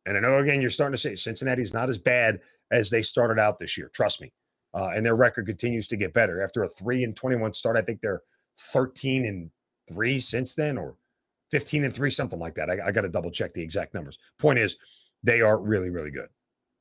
And 0.06 0.16
I 0.16 0.20
know 0.20 0.38
again 0.38 0.60
you're 0.60 0.70
starting 0.70 0.94
to 0.94 1.00
say 1.00 1.14
Cincinnati's 1.14 1.72
not 1.72 1.88
as 1.88 1.98
bad 1.98 2.40
as 2.70 2.90
they 2.90 3.02
started 3.02 3.40
out 3.40 3.58
this 3.58 3.76
year. 3.76 3.90
Trust 3.94 4.20
me. 4.20 4.32
Uh, 4.74 4.88
and 4.94 5.04
their 5.04 5.16
record 5.16 5.46
continues 5.46 5.86
to 5.88 5.96
get 5.96 6.14
better. 6.14 6.42
After 6.42 6.62
a 6.62 6.68
three 6.68 7.04
and 7.04 7.14
21 7.14 7.52
start, 7.52 7.76
I 7.76 7.82
think 7.82 8.00
they're 8.00 8.22
13 8.72 9.26
and 9.26 9.50
three 9.86 10.18
since 10.18 10.54
then, 10.54 10.78
or 10.78 10.96
15 11.50 11.84
and 11.84 11.94
three, 11.94 12.10
something 12.10 12.38
like 12.38 12.54
that. 12.54 12.70
I, 12.70 12.78
I 12.86 12.90
got 12.90 13.02
to 13.02 13.08
double 13.08 13.30
check 13.30 13.52
the 13.52 13.62
exact 13.62 13.92
numbers. 13.92 14.18
Point 14.38 14.58
is, 14.58 14.76
they 15.22 15.42
are 15.42 15.60
really, 15.60 15.90
really 15.90 16.10
good. 16.10 16.28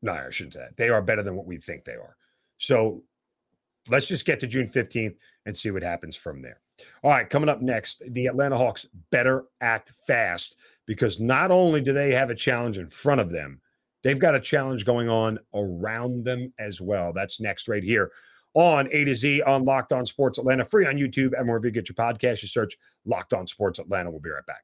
No, 0.01 0.13
I 0.13 0.29
shouldn't 0.29 0.53
say 0.53 0.62
that. 0.62 0.77
They 0.77 0.89
are 0.89 1.01
better 1.01 1.22
than 1.22 1.36
what 1.36 1.46
we 1.46 1.57
think 1.57 1.84
they 1.84 1.93
are. 1.93 2.15
So 2.57 3.03
let's 3.89 4.07
just 4.07 4.25
get 4.25 4.39
to 4.41 4.47
June 4.47 4.67
15th 4.67 5.15
and 5.45 5.55
see 5.55 5.71
what 5.71 5.83
happens 5.83 6.15
from 6.15 6.41
there. 6.41 6.59
All 7.03 7.11
right, 7.11 7.29
coming 7.29 7.50
up 7.50 7.61
next, 7.61 8.01
the 8.09 8.27
Atlanta 8.27 8.57
Hawks 8.57 8.85
better 9.11 9.45
act 9.61 9.91
fast 10.07 10.57
because 10.88 11.19
not 11.19 11.51
only 11.51 11.81
do 11.81 11.93
they 11.93 12.13
have 12.13 12.29
a 12.29 12.35
challenge 12.35 12.77
in 12.77 12.88
front 12.88 13.21
of 13.21 13.29
them, 13.29 13.61
they've 14.03 14.19
got 14.19 14.35
a 14.35 14.39
challenge 14.39 14.85
going 14.85 15.09
on 15.09 15.39
around 15.53 16.25
them 16.25 16.53
as 16.59 16.81
well. 16.81 17.13
That's 17.13 17.39
next 17.39 17.67
right 17.67 17.83
here 17.83 18.11
on 18.53 18.89
A 18.91 19.05
to 19.05 19.15
Z 19.15 19.41
on 19.43 19.63
Locked 19.63 19.93
On 19.93 20.05
Sports 20.05 20.38
Atlanta, 20.38 20.65
free 20.65 20.85
on 20.85 20.95
YouTube 20.95 21.38
and 21.38 21.47
wherever 21.47 21.67
you 21.67 21.71
get 21.71 21.88
your 21.88 21.95
podcast. 21.95 22.41
You 22.41 22.47
search 22.47 22.77
Locked 23.05 23.33
On 23.33 23.47
Sports 23.47 23.79
Atlanta. 23.79 24.11
We'll 24.11 24.19
be 24.19 24.29
right 24.29 24.45
back. 24.45 24.63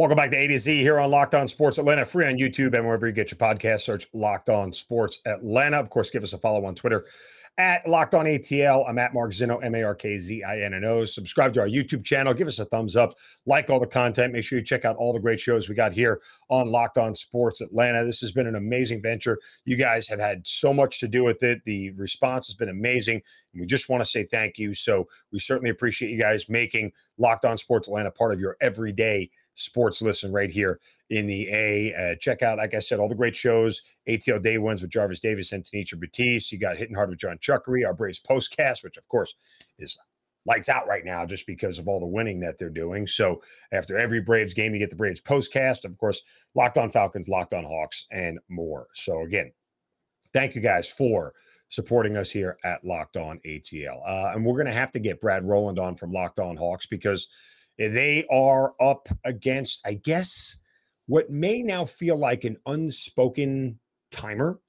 Welcome 0.00 0.16
back 0.16 0.30
to 0.30 0.36
A 0.38 0.46
to 0.46 0.58
Z 0.58 0.80
here 0.80 0.98
on 0.98 1.10
Locked 1.10 1.34
On 1.34 1.46
Sports 1.46 1.76
Atlanta, 1.76 2.06
free 2.06 2.26
on 2.26 2.38
YouTube 2.38 2.74
and 2.74 2.86
wherever 2.86 3.06
you 3.06 3.12
get 3.12 3.30
your 3.30 3.36
podcast. 3.36 3.82
Search 3.82 4.06
Locked 4.14 4.48
On 4.48 4.72
Sports 4.72 5.20
Atlanta. 5.26 5.76
Of 5.76 5.90
course, 5.90 6.08
give 6.08 6.22
us 6.22 6.32
a 6.32 6.38
follow 6.38 6.64
on 6.64 6.74
Twitter 6.74 7.04
at 7.58 7.86
Locked 7.86 8.14
On 8.14 8.24
ATL. 8.24 8.88
I'm 8.88 8.96
at 8.96 9.12
Mark 9.12 9.32
Zinno, 9.32 9.62
M 9.62 9.74
A 9.74 9.82
R 9.82 9.94
K 9.94 10.16
Z 10.16 10.42
I 10.42 10.60
N 10.60 10.72
N 10.72 10.84
O. 10.84 11.04
Subscribe 11.04 11.52
to 11.52 11.60
our 11.60 11.68
YouTube 11.68 12.02
channel. 12.02 12.32
Give 12.32 12.48
us 12.48 12.58
a 12.60 12.64
thumbs 12.64 12.96
up. 12.96 13.12
Like 13.44 13.68
all 13.68 13.78
the 13.78 13.86
content. 13.86 14.32
Make 14.32 14.42
sure 14.42 14.58
you 14.58 14.64
check 14.64 14.86
out 14.86 14.96
all 14.96 15.12
the 15.12 15.20
great 15.20 15.38
shows 15.38 15.68
we 15.68 15.74
got 15.74 15.92
here 15.92 16.22
on 16.48 16.72
Locked 16.72 16.96
On 16.96 17.14
Sports 17.14 17.60
Atlanta. 17.60 18.02
This 18.02 18.22
has 18.22 18.32
been 18.32 18.46
an 18.46 18.56
amazing 18.56 19.02
venture. 19.02 19.38
You 19.66 19.76
guys 19.76 20.08
have 20.08 20.18
had 20.18 20.46
so 20.46 20.72
much 20.72 20.98
to 21.00 21.08
do 21.08 21.24
with 21.24 21.42
it. 21.42 21.62
The 21.66 21.90
response 21.90 22.46
has 22.46 22.56
been 22.56 22.70
amazing. 22.70 23.20
And 23.52 23.60
we 23.60 23.66
just 23.66 23.90
want 23.90 24.02
to 24.02 24.08
say 24.08 24.24
thank 24.24 24.56
you. 24.56 24.72
So 24.72 25.06
we 25.30 25.40
certainly 25.40 25.68
appreciate 25.68 26.10
you 26.10 26.18
guys 26.18 26.48
making 26.48 26.92
Locked 27.18 27.44
On 27.44 27.58
Sports 27.58 27.86
Atlanta 27.86 28.10
part 28.10 28.32
of 28.32 28.40
your 28.40 28.56
everyday 28.62 29.30
sports 29.60 30.02
listen 30.02 30.32
right 30.32 30.50
here 30.50 30.80
in 31.10 31.26
the 31.26 31.48
A. 31.50 31.94
Uh, 31.94 32.14
check 32.16 32.42
out, 32.42 32.58
like 32.58 32.74
I 32.74 32.78
said, 32.78 32.98
all 32.98 33.08
the 33.08 33.14
great 33.14 33.36
shows. 33.36 33.82
ATL 34.08 34.42
Day 34.42 34.58
Ones 34.58 34.82
with 34.82 34.90
Jarvis 34.90 35.20
Davis 35.20 35.52
and 35.52 35.64
Tanisha 35.64 35.98
Batiste. 35.98 36.52
You 36.52 36.58
got 36.58 36.76
Hitting 36.76 36.94
Hard 36.94 37.10
with 37.10 37.18
John 37.18 37.38
Chuckery, 37.38 37.86
our 37.86 37.94
Braves 37.94 38.20
postcast, 38.20 38.82
which 38.82 38.96
of 38.96 39.08
course 39.08 39.34
is 39.78 39.96
lights 40.46 40.68
out 40.68 40.86
right 40.88 41.04
now 41.04 41.26
just 41.26 41.46
because 41.46 41.78
of 41.78 41.86
all 41.86 42.00
the 42.00 42.06
winning 42.06 42.40
that 42.40 42.58
they're 42.58 42.70
doing. 42.70 43.06
So 43.06 43.42
after 43.72 43.98
every 43.98 44.20
Braves 44.20 44.54
game, 44.54 44.72
you 44.72 44.78
get 44.78 44.90
the 44.90 44.96
Braves 44.96 45.20
postcast. 45.20 45.84
Of 45.84 45.96
course, 45.98 46.22
Locked 46.54 46.78
On 46.78 46.90
Falcons, 46.90 47.28
Locked 47.28 47.54
On 47.54 47.64
Hawks, 47.64 48.06
and 48.10 48.38
more. 48.48 48.88
So 48.94 49.22
again, 49.22 49.52
thank 50.32 50.54
you 50.54 50.60
guys 50.60 50.90
for 50.90 51.34
supporting 51.68 52.16
us 52.16 52.30
here 52.30 52.58
at 52.64 52.84
Locked 52.84 53.16
On 53.16 53.38
ATL. 53.46 54.00
Uh, 54.06 54.32
and 54.34 54.44
we're 54.44 54.54
going 54.54 54.66
to 54.66 54.72
have 54.72 54.90
to 54.92 54.98
get 54.98 55.20
Brad 55.20 55.44
Rowland 55.44 55.78
on 55.78 55.94
from 55.94 56.12
Locked 56.12 56.40
On 56.40 56.56
Hawks 56.56 56.86
because 56.86 57.28
they 57.88 58.26
are 58.30 58.74
up 58.80 59.08
against, 59.24 59.80
I 59.86 59.94
guess, 59.94 60.58
what 61.06 61.30
may 61.30 61.62
now 61.62 61.84
feel 61.84 62.16
like 62.16 62.44
an 62.44 62.56
unspoken 62.66 63.78
timer. 64.10 64.60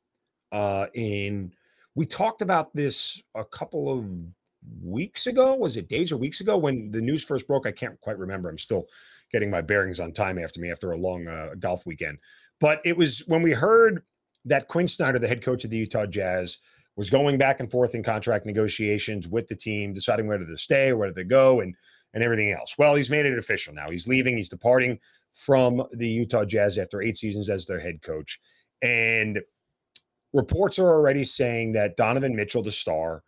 Uh, 0.51 0.88
in 0.94 1.53
we 1.96 2.06
talked 2.06 2.41
about 2.41 2.74
this 2.74 3.22
a 3.36 3.44
couple 3.44 3.91
of 3.91 4.06
weeks 4.82 5.27
ago. 5.27 5.56
Was 5.56 5.77
it 5.77 5.89
days 5.89 6.12
or 6.12 6.18
weeks 6.18 6.41
ago 6.41 6.58
when 6.58 6.91
the 6.91 7.01
news 7.01 7.24
first 7.24 7.48
broke? 7.48 7.68
I 7.68 7.72
can't 7.72 8.00
quite 8.01 8.18
remember. 8.18 8.50
I'm 8.50 8.58
still 8.58 8.88
getting 9.32 9.50
my 9.50 9.62
bearings 9.62 10.00
on 10.00 10.12
time 10.12 10.39
after 10.39 10.60
me 10.60 10.72
after 10.72 10.91
a 10.91 10.98
long 10.98 11.27
uh, 11.27 11.50
golf 11.60 11.86
weekend. 11.86 12.18
But 12.60 12.82
it 12.86 12.96
was 12.96 13.24
when 13.27 13.41
we 13.41 13.51
heard 13.51 14.03
that 14.46 14.68
Quin 14.68 14.88
Snyder, 14.88 15.20
the 15.20 15.27
head 15.27 15.44
coach 15.44 15.63
of 15.63 15.70
the 15.70 15.77
Utah 15.77 16.06
Jazz, 16.06 16.58
was 16.96 17.10
going 17.10 17.38
back 17.38 17.60
and 17.60 17.72
forth 17.72 17.96
in 17.96 18.03
contract 18.03 18.46
negotiations 18.46 19.27
with 19.27 19.48
the 19.48 19.56
team, 19.56 19.94
deciding 19.94 20.27
whether 20.27 20.46
to 20.46 20.58
stay 20.58 20.89
or 20.89 20.98
whether 20.98 21.13
to 21.13 21.24
go. 21.24 21.62
And 21.62 21.75
and 22.13 22.24
everything 22.24 22.51
else. 22.51 22.75
Well, 22.77 22.96
he's 22.96 23.10
made 23.10 23.25
it 23.25 23.38
official 23.38 23.74
now. 23.74 23.89
He's 23.89 24.08
leaving. 24.08 24.38
He's 24.38 24.50
departing 24.50 25.00
from 25.32 25.84
the 25.94 26.08
Utah 26.08 26.46
Jazz 26.46 26.77
after 26.77 27.01
eight 27.01 27.15
seasons 27.15 27.50
as 27.50 27.65
their 27.65 27.80
head 27.80 28.01
coach. 28.01 28.39
And 28.82 29.39
reports 30.34 30.80
are 30.80 30.89
already 30.89 31.24
saying 31.24 31.74
that 31.74 31.98
Donovan 31.98 32.36
Mitchell, 32.36 32.63
the 32.63 32.72
star 32.72 33.24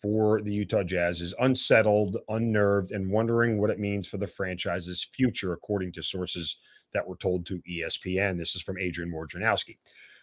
for 0.00 0.40
the 0.42 0.52
Utah 0.52 0.84
Jazz, 0.84 1.20
is 1.20 1.34
unsettled, 1.40 2.18
unnerved, 2.28 2.92
and 2.92 3.10
wondering 3.10 3.60
what 3.60 3.70
it 3.70 3.80
means 3.80 4.06
for 4.06 4.18
the 4.18 4.26
franchise's 4.26 5.02
future, 5.02 5.52
according 5.52 5.92
to 5.92 6.02
sources 6.02 6.58
that 6.92 7.06
were 7.06 7.16
told 7.16 7.46
to 7.46 7.60
ESPN. 7.68 8.38
This 8.38 8.54
is 8.54 8.62
from 8.62 8.78
Adrian 8.78 9.12
Wojnarowski. 9.12 9.76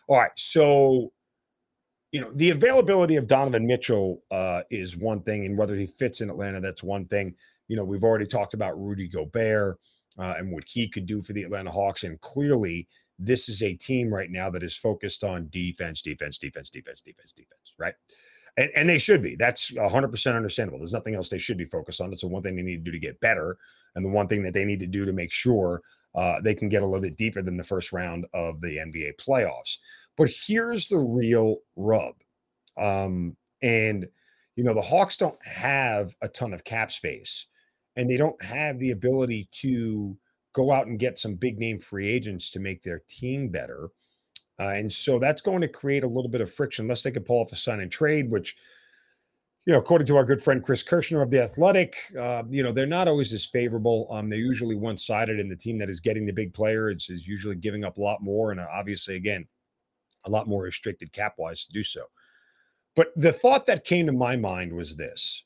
All 0.08 0.20
right. 0.20 0.32
So, 0.36 1.12
you 2.12 2.22
know, 2.22 2.32
the 2.34 2.52
availability 2.52 3.18
of 3.18 3.28
Donovan 3.28 3.68
Mitchell 3.68 4.24
uh, 4.32 4.62
is 4.70 4.96
one 4.96 5.22
thing, 5.22 5.46
and 5.46 5.58
whether 5.58 5.76
he 5.76 5.86
fits 5.86 6.22
in 6.22 6.30
Atlanta, 6.30 6.62
that's 6.62 6.84
one 6.84 7.06
thing. 7.06 7.36
You 7.68 7.76
know, 7.76 7.84
we've 7.84 8.04
already 8.04 8.26
talked 8.26 8.54
about 8.54 8.80
Rudy 8.80 9.08
Gobert 9.08 9.80
uh, 10.18 10.36
and 10.38 10.52
what 10.52 10.64
he 10.68 10.88
could 10.88 11.06
do 11.06 11.22
for 11.22 11.34
the 11.34 11.44
Atlanta 11.44 11.72
Hawks. 11.72 12.04
And 12.04 12.20
clearly, 12.22 12.88
this 13.18 13.50
is 13.50 13.64
a 13.64 13.74
team 13.74 14.14
right 14.14 14.30
now 14.30 14.50
that 14.50 14.64
is 14.64 14.78
focused 14.78 15.24
on 15.24 15.48
defense, 15.50 16.02
defense, 16.02 16.38
defense, 16.38 16.70
defense, 16.70 17.02
defense, 17.02 17.34
defense, 17.34 17.74
right? 17.78 17.94
And, 18.58 18.70
and 18.76 18.90
they 18.90 18.98
should 18.98 19.22
be. 19.22 19.36
That's 19.36 19.72
100% 19.72 20.36
understandable. 20.36 20.80
There's 20.80 20.94
nothing 20.94 21.16
else 21.16 21.30
they 21.30 21.38
should 21.38 21.58
be 21.58 21.66
focused 21.66 22.02
on. 22.02 22.12
It's 22.12 22.22
the 22.22 22.28
one 22.28 22.44
thing 22.44 22.56
they 22.56 22.62
need 22.62 22.84
to 22.86 22.92
do 22.92 22.92
to 22.92 23.00
get 23.00 23.20
better. 23.20 23.58
And 23.96 24.06
the 24.06 24.10
one 24.10 24.28
thing 24.28 24.44
that 24.44 24.54
they 24.54 24.66
need 24.66 24.80
to 24.82 24.88
do 24.88 25.06
to 25.06 25.14
make 25.14 25.32
sure 25.32 25.82
uh, 26.16 26.40
they 26.42 26.56
can 26.56 26.70
get 26.70 26.84
a 26.84 26.86
little 26.86 27.02
bit 27.02 27.18
deeper 27.18 27.42
than 27.42 27.58
the 27.58 27.64
first 27.64 27.92
round 27.92 28.26
of 28.34 28.62
the 28.62 28.78
NBA 28.78 29.14
playoffs. 29.18 29.78
But 30.18 30.30
here's 30.30 30.88
the 30.88 30.98
real 30.98 31.58
rub. 31.76 32.16
Um, 32.78 33.36
and, 33.62 34.08
you 34.56 34.64
know, 34.64 34.74
the 34.74 34.82
Hawks 34.82 35.18
don't 35.18 35.38
have 35.46 36.16
a 36.22 36.28
ton 36.28 36.54
of 36.54 36.64
cap 36.64 36.92
space 36.92 37.48
and 37.96 38.10
they 38.10 38.18
don't 38.18 38.42
have 38.44 38.80
the 38.80 38.92
ability 38.92 39.48
to 39.52 40.18
go 40.54 40.72
out 40.72 40.88
and 40.88 41.00
get 41.00 41.18
some 41.18 41.36
big 41.36 41.60
name 41.60 41.78
free 41.78 42.10
agents 42.10 42.52
to 42.52 42.60
make 42.60 42.82
their 42.82 43.02
team 43.08 43.50
better. 43.50 43.90
Uh, 44.60 44.70
and 44.70 44.92
so 44.92 45.20
that's 45.20 45.42
going 45.42 45.62
to 45.62 45.68
create 45.68 46.04
a 46.04 46.08
little 46.08 46.30
bit 46.30 46.42
of 46.42 46.52
friction 46.52 46.86
unless 46.86 47.04
they 47.04 47.12
can 47.12 47.24
pull 47.24 47.42
off 47.42 47.52
a 47.52 47.56
sign 47.56 47.82
and 47.82 47.92
trade, 47.92 48.32
which, 48.32 48.56
you 49.66 49.74
know, 49.74 49.80
according 49.80 50.08
to 50.08 50.16
our 50.16 50.24
good 50.24 50.42
friend 50.42 50.64
Chris 50.64 50.82
Kirschner 50.82 51.22
of 51.22 51.30
The 51.30 51.44
Athletic, 51.44 51.98
uh, 52.18 52.44
you 52.50 52.64
know, 52.64 52.72
they're 52.72 52.86
not 52.86 53.10
always 53.10 53.34
as 53.34 53.46
favorable. 53.46 54.08
Um, 54.12 54.30
they're 54.30 54.40
usually 54.40 54.76
one 54.76 54.96
sided, 54.96 55.40
and 55.40 55.52
the 55.52 55.58
team 55.58 55.78
that 55.80 55.90
is 55.90 56.00
getting 56.00 56.26
the 56.26 56.32
big 56.32 56.54
player 56.54 56.90
is, 56.90 57.10
is 57.10 57.28
usually 57.28 57.56
giving 57.56 57.84
up 57.84 57.98
a 57.98 58.02
lot 58.02 58.22
more. 58.22 58.52
And 58.52 58.62
uh, 58.62 58.68
obviously, 58.72 59.16
again, 59.16 59.46
a 60.26 60.30
lot 60.30 60.48
more 60.48 60.64
restricted 60.64 61.12
cap 61.12 61.34
wise 61.38 61.66
to 61.66 61.74
do 61.74 61.84
so. 61.84 62.06
But 62.96 63.08
the 63.18 63.34
thought 63.34 63.66
that 63.66 63.84
came 63.84 64.06
to 64.06 64.14
my 64.14 64.38
mind 64.38 64.72
was 64.72 64.96
this 64.96 65.44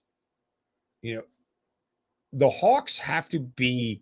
you 1.02 1.16
know, 1.16 1.24
the 2.34 2.50
Hawks 2.50 2.98
have 2.98 3.30
to 3.30 3.40
be 3.40 4.02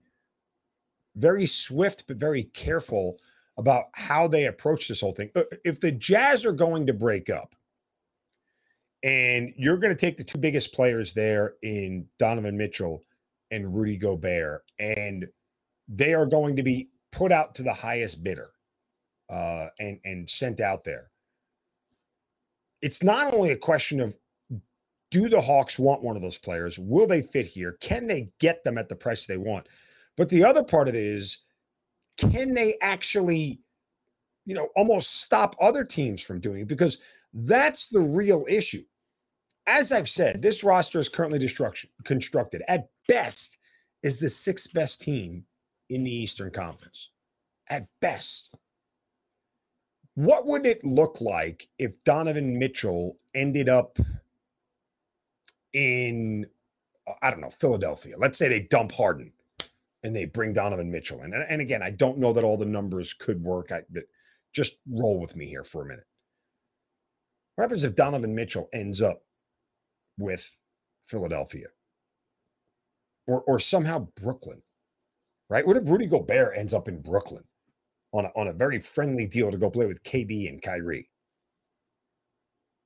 very 1.15 1.46
swift 1.46 2.05
but 2.07 2.17
very 2.17 2.43
careful 2.43 3.17
about 3.57 3.86
how 3.93 4.27
they 4.27 4.46
approach 4.46 4.88
this 4.88 5.01
whole 5.01 5.13
thing. 5.13 5.31
Uh, 5.36 5.43
if 5.65 5.79
the 5.79 5.91
Jazz 5.91 6.46
are 6.46 6.51
going 6.51 6.86
to 6.88 6.93
break 6.93 7.29
up 7.29 7.55
and 9.03 9.53
you're 9.57 9.77
going 9.77 9.96
to 9.96 10.00
take 10.00 10.17
the 10.17 10.24
two 10.24 10.38
biggest 10.38 10.74
players 10.74 11.13
there 11.13 11.55
in 11.63 12.05
Donovan 12.19 12.57
Mitchell 12.57 13.03
and 13.51 13.75
Rudy 13.75 13.98
Gobert, 13.98 14.63
and 14.79 15.27
they 15.88 16.13
are 16.13 16.25
going 16.25 16.55
to 16.55 16.63
be 16.63 16.89
put 17.12 17.31
out 17.31 17.55
to 17.55 17.63
the 17.63 17.74
highest 17.74 18.24
bidder 18.24 18.50
uh, 19.29 19.67
and 19.79 20.00
and 20.03 20.29
sent 20.29 20.60
out 20.62 20.84
there. 20.84 21.10
It's 22.81 23.01
not 23.01 23.34
only 23.34 23.51
a 23.51 23.57
question 23.57 24.00
of 24.00 24.15
do 25.10 25.30
the 25.30 25.42
Hawks 25.42 25.80
want 25.80 26.04
one 26.04 26.16
of 26.16 26.22
those 26.22 26.38
players? 26.38 26.78
Will 26.78 27.08
they 27.08 27.22
fit 27.22 27.46
here? 27.46 27.78
Can 27.80 28.08
they 28.08 28.30
get 28.40 28.64
them 28.64 28.78
at 28.78 28.90
the 28.90 28.96
price 28.96 29.26
they 29.26 29.38
want? 29.38 29.68
But 30.16 30.30
the 30.30 30.44
other 30.44 30.64
part 30.64 30.88
of 30.88 30.96
it 30.96 31.02
is, 31.02 31.40
can 32.18 32.54
they 32.54 32.76
actually, 32.82 33.62
you 34.46 34.56
know, 34.56 34.70
almost 34.76 35.22
stop 35.22 35.56
other 35.62 35.84
teams 35.84 36.22
from 36.22 36.40
doing 36.40 36.62
it? 36.62 36.68
Because 36.68 36.98
that's 37.34 37.88
the 37.88 38.02
real 38.02 38.46
issue. 38.50 38.84
As 39.68 39.92
I've 39.92 40.10
said, 40.10 40.42
this 40.42 40.64
roster 40.64 41.00
is 41.00 41.10
currently 41.10 41.40
destruction 41.40 41.90
constructed 42.06 42.64
at 42.68 42.90
best 43.08 43.58
is 44.02 44.18
the 44.18 44.30
sixth 44.30 44.74
best 44.74 45.02
team 45.02 45.46
in 45.90 46.04
the 46.04 46.12
Eastern 46.12 46.52
Conference. 46.52 47.10
At 47.70 47.88
best. 48.02 48.56
What 50.16 50.48
would 50.48 50.66
it 50.66 50.84
look 50.84 51.22
like 51.22 51.68
if 51.78 52.04
Donovan 52.04 52.58
Mitchell 52.58 53.18
ended 53.36 53.70
up 53.70 54.00
in 55.74 56.46
uh, 57.08 57.14
I 57.22 57.32
don't 57.32 57.42
know 57.42 57.50
Philadelphia. 57.50 58.16
Let's 58.18 58.38
say 58.38 58.50
they 58.50 58.62
dump 58.62 58.92
Harden 58.92 59.32
and 60.04 60.16
they 60.16 60.26
bring 60.26 60.54
Donovan 60.54 60.92
Mitchell 60.92 61.24
in. 61.24 61.34
And, 61.34 61.46
and 61.50 61.62
again, 61.62 61.82
I 61.82 61.90
don't 61.92 62.18
know 62.18 62.34
that 62.34 62.44
all 62.44 62.58
the 62.58 62.66
numbers 62.66 63.14
could 63.14 63.44
work. 63.44 63.72
I, 63.72 63.82
but 63.90 64.04
just 64.54 64.78
roll 64.90 65.20
with 65.20 65.36
me 65.36 65.46
here 65.48 65.64
for 65.64 65.84
a 65.84 65.86
minute. 65.86 66.06
What 67.56 67.64
happens 67.64 67.84
if 67.84 67.96
Donovan 67.96 68.36
Mitchell 68.36 68.70
ends 68.74 69.02
up 69.02 69.24
with 70.18 70.58
Philadelphia 71.04 71.68
or 73.26 73.42
or 73.42 73.60
somehow 73.60 74.08
Brooklyn? 74.22 74.62
Right? 75.50 75.66
What 75.66 75.78
if 75.78 75.90
Rudy 75.90 76.08
Gobert 76.08 76.58
ends 76.58 76.74
up 76.74 76.88
in 76.88 77.02
Brooklyn 77.02 77.44
on 78.12 78.26
a, 78.26 78.30
on 78.36 78.48
a 78.48 78.54
very 78.54 78.80
friendly 78.80 79.26
deal 79.28 79.50
to 79.50 79.58
go 79.58 79.70
play 79.70 79.86
with 79.86 80.04
KD 80.04 80.50
and 80.50 80.62
Kyrie? 80.62 81.10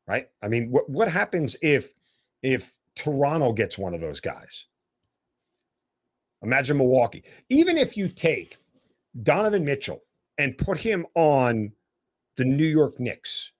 Right? 0.07 0.29
I 0.41 0.47
mean, 0.47 0.71
what 0.71 0.89
what 0.89 1.09
happens 1.09 1.55
if 1.61 1.93
if 2.41 2.77
Toronto 2.95 3.53
gets 3.53 3.77
one 3.77 3.93
of 3.93 4.01
those 4.01 4.19
guys. 4.19 4.65
Imagine 6.41 6.77
Milwaukee. 6.77 7.23
Even 7.49 7.77
if 7.77 7.95
you 7.95 8.07
take 8.07 8.57
Donovan 9.23 9.63
Mitchell 9.63 10.01
and 10.37 10.57
put 10.57 10.77
him 10.77 11.05
on 11.15 11.71
the 12.37 12.45
New 12.45 12.65
York 12.65 12.99
Knicks 12.99 13.51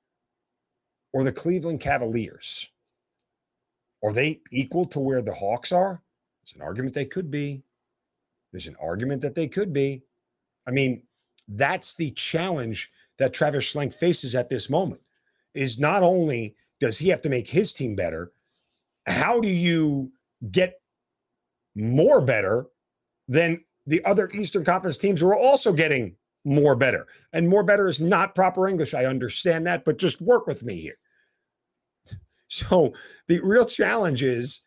or 1.14 1.24
the 1.24 1.32
Cleveland 1.32 1.80
Cavaliers, 1.80 2.70
are 4.04 4.14
they 4.14 4.42
equal 4.52 4.86
to 4.88 5.00
where 5.00 5.22
the 5.22 5.34
Hawks 5.34 5.72
are? 5.72 6.02
There's 6.42 6.56
an 6.56 6.62
argument 6.62 6.96
they 6.96 7.06
could 7.06 7.30
be. 7.30 7.62
There's 8.52 8.68
an 8.68 8.78
argument 8.82 9.22
that 9.22 9.36
they 9.36 9.48
could 9.48 9.72
be. 9.72 10.04
I 10.68 10.72
mean, 10.72 11.04
that's 11.48 11.94
the 11.94 12.12
challenge 12.12 12.92
that 13.18 13.34
Travis 13.34 13.72
Schlenk 13.72 13.94
faces 13.94 14.36
at 14.36 14.50
this 14.50 14.70
moment. 14.70 15.02
Is 15.54 15.80
not 15.80 16.02
only 16.02 16.56
does 16.80 16.98
he 16.98 17.10
have 17.10 17.22
to 17.22 17.30
make 17.30 17.48
his 17.48 17.74
team 17.74 17.96
better, 17.96 18.32
how 19.06 19.40
do 19.40 19.48
you 19.48 20.12
get 20.52 20.76
more 21.76 22.22
better 22.22 22.68
than 23.28 23.64
the 23.88 24.04
other 24.06 24.30
Eastern 24.32 24.64
Conference 24.64 24.98
teams 24.98 25.20
who 25.20 25.28
are 25.28 25.38
also 25.38 25.74
getting 25.74 26.16
more 26.46 26.76
better? 26.76 27.08
And 27.34 27.48
more 27.48 27.64
better 27.64 27.88
is 27.88 28.02
not 28.02 28.36
proper 28.36 28.68
English. 28.68 28.94
I 28.94 29.06
understand 29.06 29.66
that, 29.68 29.86
but 29.86 29.98
just 29.98 30.22
work 30.22 30.48
with 30.48 30.64
me 30.64 30.80
here. 30.80 30.98
So 32.54 32.92
the 33.30 33.40
real 33.40 33.64
challenge 33.64 34.24
is 34.24 34.64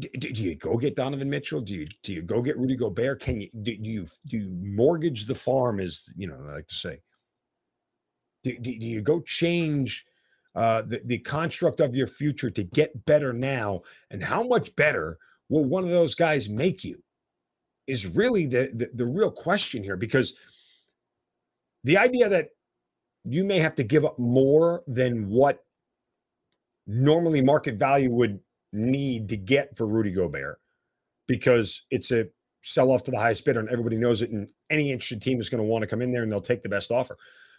do, 0.00 0.08
do, 0.08 0.42
you 0.42 0.54
go 0.56 0.76
get 0.76 0.96
Donovan 0.96 1.30
Mitchell? 1.30 1.60
Do 1.60 1.74
you 1.74 1.86
do 2.02 2.12
you 2.12 2.22
go 2.22 2.40
get 2.42 2.58
Rudy 2.58 2.76
Gobert? 2.76 3.20
Can 3.20 3.40
you 3.40 3.48
do, 3.62 3.72
you 3.72 4.06
do 4.26 4.38
you 4.38 4.50
mortgage 4.50 5.26
the 5.26 5.34
farm? 5.34 5.80
As 5.80 6.08
you 6.16 6.28
know, 6.28 6.38
I 6.48 6.54
like 6.54 6.66
to 6.68 6.74
say. 6.74 7.00
Do, 8.44 8.56
do, 8.58 8.78
do 8.78 8.86
you 8.86 9.00
go 9.00 9.20
change 9.20 10.04
uh, 10.58 10.82
the 10.82 11.00
the 11.04 11.18
construct 11.18 11.80
of 11.80 11.94
your 11.94 12.06
future 12.06 12.50
to 12.50 12.62
get 12.62 13.04
better 13.06 13.32
now? 13.32 13.82
And 14.10 14.22
how 14.22 14.42
much 14.42 14.74
better 14.76 15.18
will 15.48 15.64
one 15.64 15.84
of 15.84 15.90
those 15.90 16.14
guys 16.14 16.48
make 16.48 16.84
you? 16.84 17.02
Is 17.86 18.06
really 18.06 18.46
the, 18.46 18.70
the, 18.74 18.90
the 18.92 19.06
real 19.06 19.30
question 19.30 19.82
here 19.82 19.96
because 19.96 20.34
the 21.84 21.96
idea 21.96 22.28
that 22.28 22.48
you 23.24 23.44
may 23.44 23.58
have 23.60 23.74
to 23.76 23.84
give 23.84 24.04
up 24.04 24.18
more 24.18 24.82
than 24.86 25.28
what 25.28 25.64
normally 26.86 27.40
market 27.40 27.76
value 27.76 28.10
would 28.10 28.40
need 28.72 29.28
to 29.28 29.36
get 29.36 29.76
for 29.76 29.86
Rudy 29.86 30.12
Gobert 30.12 30.60
because 31.26 31.82
it's 31.90 32.10
a 32.10 32.26
sell 32.62 32.90
off 32.90 33.04
to 33.04 33.10
the 33.10 33.18
highest 33.18 33.44
bidder 33.44 33.60
and 33.60 33.68
everybody 33.68 33.96
knows 33.96 34.22
it. 34.22 34.30
And 34.30 34.48
any 34.70 34.90
interested 34.90 35.22
team 35.22 35.40
is 35.40 35.48
going 35.48 35.62
to 35.62 35.68
want 35.68 35.82
to 35.82 35.86
come 35.86 36.02
in 36.02 36.12
there 36.12 36.22
and 36.22 36.32
they'll 36.32 36.40
take 36.40 36.62
the 36.62 36.68
best 36.68 36.90
offer. 36.90 37.16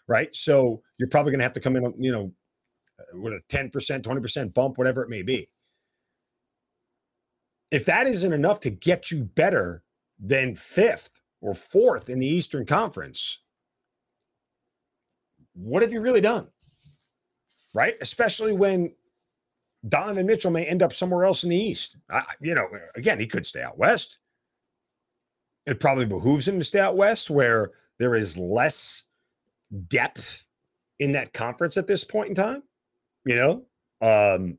Right. 0.07 0.35
So 0.35 0.81
you're 0.97 1.09
probably 1.09 1.31
going 1.31 1.39
to 1.39 1.45
have 1.45 1.53
to 1.53 1.59
come 1.59 1.75
in, 1.75 1.93
you 1.97 2.11
know, 2.11 2.31
with 3.13 3.33
a 3.33 3.41
10%, 3.49 3.71
20% 3.71 4.53
bump, 4.53 4.77
whatever 4.77 5.03
it 5.03 5.09
may 5.09 5.21
be. 5.21 5.49
If 7.71 7.85
that 7.85 8.07
isn't 8.07 8.33
enough 8.33 8.59
to 8.61 8.69
get 8.69 9.11
you 9.11 9.23
better 9.23 9.83
than 10.19 10.55
fifth 10.55 11.21
or 11.41 11.53
fourth 11.53 12.09
in 12.09 12.19
the 12.19 12.27
Eastern 12.27 12.65
Conference, 12.65 13.39
what 15.53 15.81
have 15.81 15.93
you 15.93 16.01
really 16.01 16.21
done? 16.21 16.47
Right. 17.73 17.95
Especially 18.01 18.53
when 18.53 18.93
Donovan 19.87 20.25
Mitchell 20.25 20.51
may 20.51 20.65
end 20.65 20.81
up 20.81 20.93
somewhere 20.93 21.25
else 21.25 21.43
in 21.43 21.49
the 21.49 21.55
East. 21.55 21.97
I, 22.09 22.23
you 22.41 22.55
know, 22.55 22.67
again, 22.95 23.19
he 23.19 23.27
could 23.27 23.45
stay 23.45 23.61
out 23.61 23.77
west. 23.77 24.17
It 25.65 25.79
probably 25.79 26.05
behooves 26.05 26.47
him 26.47 26.57
to 26.57 26.63
stay 26.63 26.79
out 26.79 26.97
west 26.97 27.29
where 27.29 27.71
there 27.99 28.15
is 28.15 28.37
less 28.37 29.03
depth 29.87 30.45
in 30.99 31.11
that 31.13 31.33
conference 31.33 31.77
at 31.77 31.87
this 31.87 32.03
point 32.03 32.29
in 32.29 32.35
time. 32.35 32.63
You 33.29 33.35
know, 33.35 33.51
um, 34.01 34.57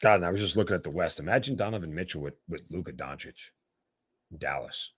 God, 0.00 0.14
and 0.14 0.24
I 0.24 0.30
was 0.30 0.40
just 0.40 0.56
looking 0.56 0.74
at 0.74 0.82
the 0.82 0.88
West. 0.88 1.20
Imagine 1.20 1.56
Donovan 1.56 1.94
Mitchell 1.94 2.22
with 2.22 2.36
with 2.48 2.62
Luka 2.70 2.90
Doncic, 2.90 3.50
Dallas. 4.38 4.94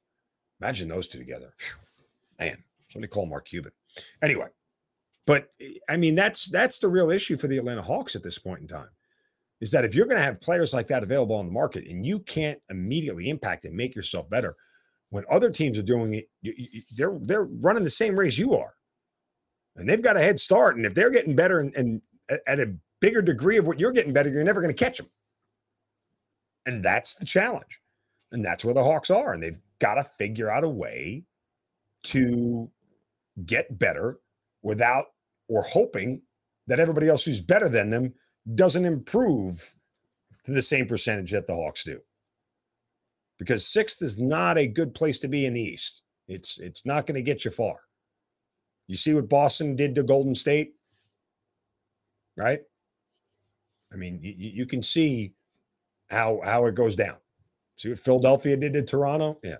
Imagine 0.60 0.86
those 0.86 1.08
two 1.08 1.18
together. 1.18 1.52
Man, 2.38 2.62
somebody 2.88 3.10
call 3.10 3.26
Mark 3.26 3.46
Cuban. 3.46 3.72
Anyway, 4.22 4.46
but 5.26 5.48
I 5.88 5.96
mean, 5.96 6.14
that's 6.14 6.46
that's 6.46 6.78
the 6.78 6.86
real 6.86 7.10
issue 7.10 7.36
for 7.36 7.48
the 7.48 7.58
Atlanta 7.58 7.82
Hawks 7.82 8.14
at 8.14 8.22
this 8.22 8.38
point 8.38 8.60
in 8.60 8.68
time. 8.68 8.90
Is 9.60 9.72
that 9.72 9.84
if 9.84 9.96
you're 9.96 10.06
going 10.06 10.18
to 10.18 10.24
have 10.24 10.40
players 10.40 10.72
like 10.72 10.86
that 10.86 11.02
available 11.02 11.34
on 11.34 11.46
the 11.46 11.52
market 11.52 11.88
and 11.88 12.06
you 12.06 12.20
can't 12.20 12.60
immediately 12.70 13.28
impact 13.28 13.64
and 13.64 13.74
make 13.74 13.96
yourself 13.96 14.30
better, 14.30 14.54
when 15.08 15.24
other 15.28 15.50
teams 15.50 15.76
are 15.78 15.82
doing 15.82 16.14
it, 16.14 16.28
they're 16.96 17.18
they're 17.22 17.48
running 17.60 17.82
the 17.82 17.90
same 17.90 18.16
race 18.16 18.38
you 18.38 18.54
are, 18.54 18.74
and 19.74 19.88
they've 19.88 20.00
got 20.00 20.16
a 20.16 20.20
head 20.20 20.38
start. 20.38 20.76
And 20.76 20.86
if 20.86 20.94
they're 20.94 21.10
getting 21.10 21.34
better 21.34 21.58
and, 21.58 21.74
and 21.74 22.02
at 22.46 22.60
a 22.60 22.74
bigger 23.00 23.22
degree 23.22 23.56
of 23.56 23.66
what 23.66 23.80
you're 23.80 23.92
getting 23.92 24.12
better, 24.12 24.30
you're 24.30 24.44
never 24.44 24.60
going 24.60 24.74
to 24.74 24.84
catch 24.84 24.98
them. 24.98 25.08
And 26.66 26.82
that's 26.82 27.14
the 27.14 27.24
challenge, 27.24 27.80
and 28.32 28.44
that's 28.44 28.64
where 28.64 28.74
the 28.74 28.84
Hawks 28.84 29.10
are, 29.10 29.32
and 29.32 29.42
they've 29.42 29.58
got 29.78 29.94
to 29.94 30.04
figure 30.04 30.50
out 30.50 30.64
a 30.64 30.68
way 30.68 31.24
to 32.04 32.70
get 33.46 33.78
better 33.78 34.20
without 34.62 35.06
or 35.48 35.62
hoping 35.62 36.22
that 36.66 36.78
everybody 36.78 37.08
else 37.08 37.24
who's 37.24 37.42
better 37.42 37.68
than 37.68 37.90
them 37.90 38.14
doesn't 38.54 38.84
improve 38.84 39.74
to 40.44 40.52
the 40.52 40.62
same 40.62 40.86
percentage 40.86 41.32
that 41.32 41.46
the 41.46 41.54
Hawks 41.54 41.84
do. 41.84 42.00
Because 43.38 43.66
sixth 43.66 44.02
is 44.02 44.18
not 44.18 44.58
a 44.58 44.66
good 44.66 44.94
place 44.94 45.18
to 45.20 45.28
be 45.28 45.46
in 45.46 45.54
the 45.54 45.62
East. 45.62 46.02
It's 46.28 46.58
it's 46.58 46.84
not 46.84 47.06
going 47.06 47.16
to 47.16 47.22
get 47.22 47.44
you 47.44 47.50
far. 47.50 47.76
You 48.86 48.96
see 48.96 49.14
what 49.14 49.28
Boston 49.28 49.76
did 49.76 49.94
to 49.94 50.02
Golden 50.02 50.34
State, 50.34 50.74
right? 52.36 52.60
I 53.92 53.96
mean, 53.96 54.20
you, 54.22 54.34
you 54.36 54.66
can 54.66 54.82
see 54.82 55.34
how 56.10 56.40
how 56.44 56.66
it 56.66 56.74
goes 56.74 56.96
down. 56.96 57.16
See 57.76 57.88
what 57.88 57.98
Philadelphia 57.98 58.56
did 58.56 58.74
to 58.74 58.82
Toronto? 58.82 59.38
Yeah, 59.42 59.56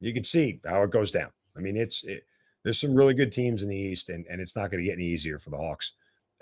you 0.00 0.12
can 0.12 0.24
see 0.24 0.60
how 0.66 0.82
it 0.82 0.90
goes 0.90 1.10
down. 1.10 1.30
I 1.56 1.60
mean, 1.60 1.76
it's 1.76 2.04
it, 2.04 2.24
there's 2.62 2.80
some 2.80 2.94
really 2.94 3.14
good 3.14 3.32
teams 3.32 3.62
in 3.62 3.68
the 3.68 3.76
East, 3.76 4.08
and, 4.10 4.26
and 4.30 4.40
it's 4.40 4.56
not 4.56 4.70
going 4.70 4.82
to 4.82 4.88
get 4.88 4.94
any 4.94 5.06
easier 5.06 5.38
for 5.38 5.50
the 5.50 5.56
Hawks 5.56 5.92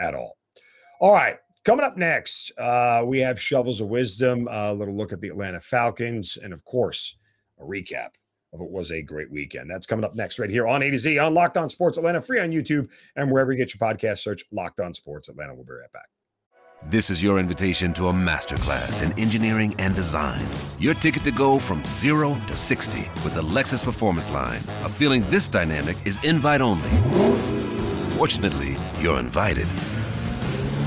at 0.00 0.14
all. 0.14 0.38
All 1.00 1.12
right. 1.12 1.36
Coming 1.64 1.84
up 1.84 1.96
next, 1.96 2.50
uh, 2.58 3.02
we 3.04 3.20
have 3.20 3.40
Shovels 3.40 3.80
of 3.80 3.88
Wisdom, 3.88 4.48
a 4.50 4.72
little 4.72 4.96
look 4.96 5.12
at 5.12 5.20
the 5.20 5.28
Atlanta 5.28 5.60
Falcons, 5.60 6.36
and 6.42 6.52
of 6.52 6.64
course, 6.64 7.16
a 7.60 7.64
recap 7.64 8.10
of 8.52 8.60
what 8.60 8.70
was 8.70 8.92
a 8.92 9.02
great 9.02 9.30
weekend. 9.30 9.70
That's 9.70 9.86
coming 9.86 10.04
up 10.04 10.14
next, 10.14 10.38
right 10.38 10.50
here 10.50 10.66
on 10.66 10.82
A 10.82 10.90
to 10.90 10.98
Z 10.98 11.18
on 11.18 11.34
Locked 11.34 11.56
On 11.56 11.68
Sports 11.68 11.98
Atlanta, 11.98 12.20
free 12.20 12.40
on 12.40 12.50
YouTube, 12.50 12.90
and 13.16 13.30
wherever 13.30 13.52
you 13.52 13.58
get 13.58 13.74
your 13.74 13.80
podcast, 13.80 14.18
search 14.18 14.44
Locked 14.52 14.80
On 14.80 14.92
Sports 14.94 15.28
Atlanta. 15.28 15.54
We'll 15.54 15.64
be 15.64 15.72
right 15.72 15.92
back. 15.92 16.08
This 16.86 17.10
is 17.10 17.22
your 17.22 17.38
invitation 17.38 17.92
to 17.94 18.08
a 18.08 18.12
masterclass 18.12 19.04
in 19.04 19.16
engineering 19.18 19.72
and 19.78 19.94
design. 19.94 20.44
Your 20.80 20.94
ticket 20.94 21.22
to 21.22 21.30
go 21.30 21.60
from 21.60 21.82
zero 21.84 22.36
to 22.48 22.56
60 22.56 23.08
with 23.22 23.34
the 23.34 23.42
Lexus 23.42 23.84
Performance 23.84 24.30
Line. 24.30 24.60
A 24.82 24.88
feeling 24.88 25.22
this 25.30 25.48
dynamic 25.48 25.96
is 26.04 26.22
invite 26.24 26.60
only. 26.60 26.90
Fortunately, 28.16 28.76
you're 28.98 29.20
invited. 29.20 29.68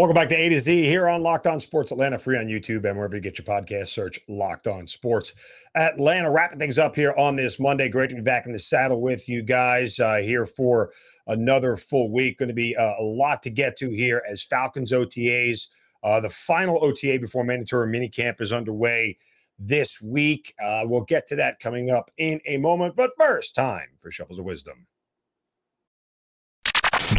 Welcome 0.00 0.14
back 0.14 0.30
to 0.30 0.34
A 0.34 0.48
to 0.48 0.58
Z 0.58 0.84
here 0.86 1.10
on 1.10 1.22
Locked 1.22 1.46
On 1.46 1.60
Sports 1.60 1.92
Atlanta, 1.92 2.16
free 2.16 2.38
on 2.38 2.46
YouTube 2.46 2.86
and 2.86 2.96
wherever 2.96 3.14
you 3.14 3.20
get 3.20 3.36
your 3.36 3.44
podcast. 3.44 3.88
Search 3.88 4.18
Locked 4.28 4.66
On 4.66 4.86
Sports 4.86 5.34
Atlanta. 5.74 6.30
Wrapping 6.30 6.58
things 6.58 6.78
up 6.78 6.96
here 6.96 7.12
on 7.18 7.36
this 7.36 7.60
Monday. 7.60 7.90
Great 7.90 8.08
to 8.08 8.16
be 8.16 8.22
back 8.22 8.46
in 8.46 8.52
the 8.52 8.58
saddle 8.58 9.02
with 9.02 9.28
you 9.28 9.42
guys 9.42 10.00
uh, 10.00 10.16
here 10.16 10.46
for 10.46 10.90
another 11.26 11.76
full 11.76 12.10
week. 12.10 12.38
Going 12.38 12.48
to 12.48 12.54
be 12.54 12.74
uh, 12.74 12.94
a 12.98 13.02
lot 13.02 13.42
to 13.42 13.50
get 13.50 13.76
to 13.76 13.90
here 13.90 14.22
as 14.26 14.42
Falcons 14.42 14.90
OTAs. 14.90 15.66
Uh, 16.02 16.18
the 16.18 16.30
final 16.30 16.82
OTA 16.82 17.18
before 17.20 17.44
mandatory 17.44 17.92
minicamp 17.92 18.40
is 18.40 18.54
underway 18.54 19.18
this 19.58 20.00
week. 20.00 20.54
Uh, 20.64 20.80
we'll 20.84 21.02
get 21.02 21.26
to 21.26 21.36
that 21.36 21.60
coming 21.60 21.90
up 21.90 22.10
in 22.16 22.40
a 22.46 22.56
moment. 22.56 22.96
But 22.96 23.10
first, 23.18 23.54
time 23.54 23.88
for 23.98 24.10
Shovels 24.10 24.38
of 24.38 24.46
Wisdom. 24.46 24.86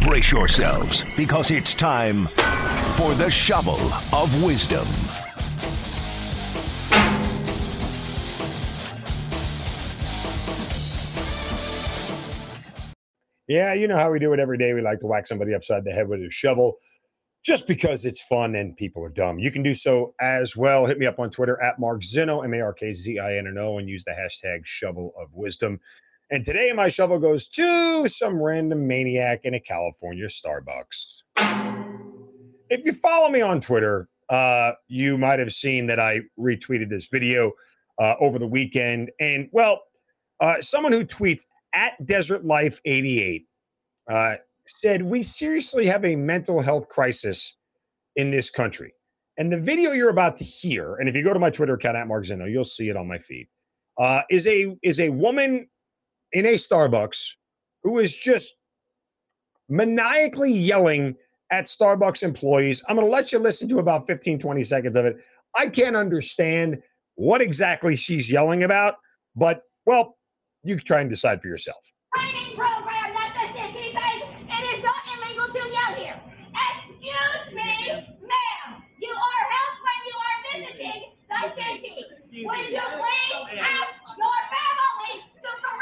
Brace 0.04 0.32
yourselves 0.32 1.04
because 1.16 1.52
it's 1.52 1.74
time 1.74 2.26
for 2.96 3.14
the 3.14 3.30
Shovel 3.30 3.78
of 4.12 4.42
Wisdom. 4.42 4.88
Yeah, 13.46 13.74
you 13.74 13.86
know 13.86 13.96
how 13.96 14.10
we 14.10 14.18
do 14.18 14.32
it 14.32 14.40
every 14.40 14.58
day. 14.58 14.72
We 14.72 14.80
like 14.80 14.98
to 15.00 15.06
whack 15.06 15.24
somebody 15.24 15.54
upside 15.54 15.84
the 15.84 15.92
head 15.92 16.08
with 16.08 16.20
a 16.20 16.30
shovel 16.30 16.78
just 17.44 17.68
because 17.68 18.04
it's 18.04 18.22
fun 18.22 18.56
and 18.56 18.76
people 18.76 19.04
are 19.04 19.08
dumb. 19.08 19.38
You 19.38 19.52
can 19.52 19.62
do 19.62 19.72
so 19.72 20.14
as 20.20 20.56
well. 20.56 20.86
Hit 20.86 20.98
me 20.98 21.06
up 21.06 21.20
on 21.20 21.30
Twitter 21.30 21.62
at 21.62 21.78
Mark 21.78 22.02
Zinno, 22.02 22.44
M 22.44 22.54
A 22.54 22.60
R 22.60 22.72
K 22.72 22.92
Z 22.92 23.20
I 23.20 23.36
N 23.36 23.46
N 23.46 23.56
O, 23.56 23.78
and 23.78 23.88
use 23.88 24.04
the 24.04 24.10
hashtag 24.10 24.64
shovel 24.64 25.12
of 25.16 25.32
wisdom. 25.32 25.78
And 26.32 26.42
today 26.42 26.72
my 26.72 26.88
shovel 26.88 27.18
goes 27.18 27.46
to 27.48 28.08
some 28.08 28.42
random 28.42 28.86
maniac 28.86 29.40
in 29.44 29.52
a 29.52 29.60
California 29.60 30.24
Starbucks. 30.24 31.24
If 32.70 32.86
you 32.86 32.94
follow 32.94 33.28
me 33.28 33.42
on 33.42 33.60
Twitter, 33.60 34.08
uh, 34.30 34.72
you 34.88 35.18
might 35.18 35.40
have 35.40 35.52
seen 35.52 35.86
that 35.88 36.00
I 36.00 36.20
retweeted 36.40 36.88
this 36.88 37.08
video 37.08 37.52
uh, 37.98 38.14
over 38.18 38.38
the 38.38 38.46
weekend. 38.46 39.10
And 39.20 39.50
well, 39.52 39.82
uh, 40.40 40.62
someone 40.62 40.92
who 40.92 41.04
tweets 41.04 41.42
at 41.74 42.02
Desert 42.06 42.46
Life 42.46 42.80
88 42.86 43.46
uh, 44.10 44.36
said, 44.66 45.02
We 45.02 45.22
seriously 45.22 45.84
have 45.84 46.02
a 46.02 46.16
mental 46.16 46.62
health 46.62 46.88
crisis 46.88 47.58
in 48.16 48.30
this 48.30 48.48
country. 48.48 48.94
And 49.36 49.52
the 49.52 49.60
video 49.60 49.92
you're 49.92 50.08
about 50.08 50.36
to 50.36 50.44
hear, 50.44 50.94
and 50.94 51.10
if 51.10 51.14
you 51.14 51.22
go 51.22 51.34
to 51.34 51.38
my 51.38 51.50
Twitter 51.50 51.74
account 51.74 51.98
at 51.98 52.08
Mark 52.08 52.24
Zinno, 52.24 52.50
you'll 52.50 52.64
see 52.64 52.88
it 52.88 52.96
on 52.96 53.06
my 53.06 53.18
feed, 53.18 53.48
uh, 53.98 54.22
is 54.30 54.46
a 54.46 54.74
is 54.82 54.98
a 54.98 55.10
woman 55.10 55.68
in 56.32 56.46
a 56.46 56.54
Starbucks 56.54 57.32
who 57.82 57.98
is 57.98 58.14
just 58.14 58.54
maniacally 59.68 60.52
yelling 60.52 61.16
at 61.50 61.64
Starbucks 61.66 62.22
employees. 62.22 62.82
I'm 62.88 62.96
going 62.96 63.06
to 63.06 63.12
let 63.12 63.32
you 63.32 63.38
listen 63.38 63.68
to 63.68 63.78
about 63.78 64.06
15, 64.06 64.38
20 64.38 64.62
seconds 64.62 64.96
of 64.96 65.04
it. 65.04 65.16
I 65.56 65.68
can't 65.68 65.96
understand 65.96 66.82
what 67.14 67.42
exactly 67.42 67.94
she's 67.94 68.30
yelling 68.30 68.62
about, 68.62 68.94
but 69.36 69.62
well, 69.84 70.16
you 70.64 70.76
can 70.76 70.84
try 70.84 71.00
and 71.00 71.10
decide 71.10 71.42
for 71.42 71.48
yourself. 71.48 71.92
Training 72.16 72.56
program, 72.56 73.12
not 73.14 73.32
the 73.34 73.46
city 73.52 73.92
base. 73.92 74.24
It 74.48 74.78
is 74.78 74.82
not 74.82 74.94
illegal 75.14 75.48
to 75.52 75.68
yell 75.68 75.94
here. 75.96 76.20
Excuse 76.76 77.54
me, 77.54 77.92
ma'am. 78.22 78.82
You 78.98 79.10
are 79.10 79.44
helped 79.52 79.80
when 79.84 80.00
you 80.08 80.16
are 80.24 80.38
visiting 80.52 81.02
the 81.28 81.40
city. 81.62 81.96
Would 82.46 82.70
you 82.70 82.80
please 82.80 83.60
ask 83.60 83.92
your 84.16 84.40
family 84.48 85.14
to 85.42 85.50
correct? 85.60 85.81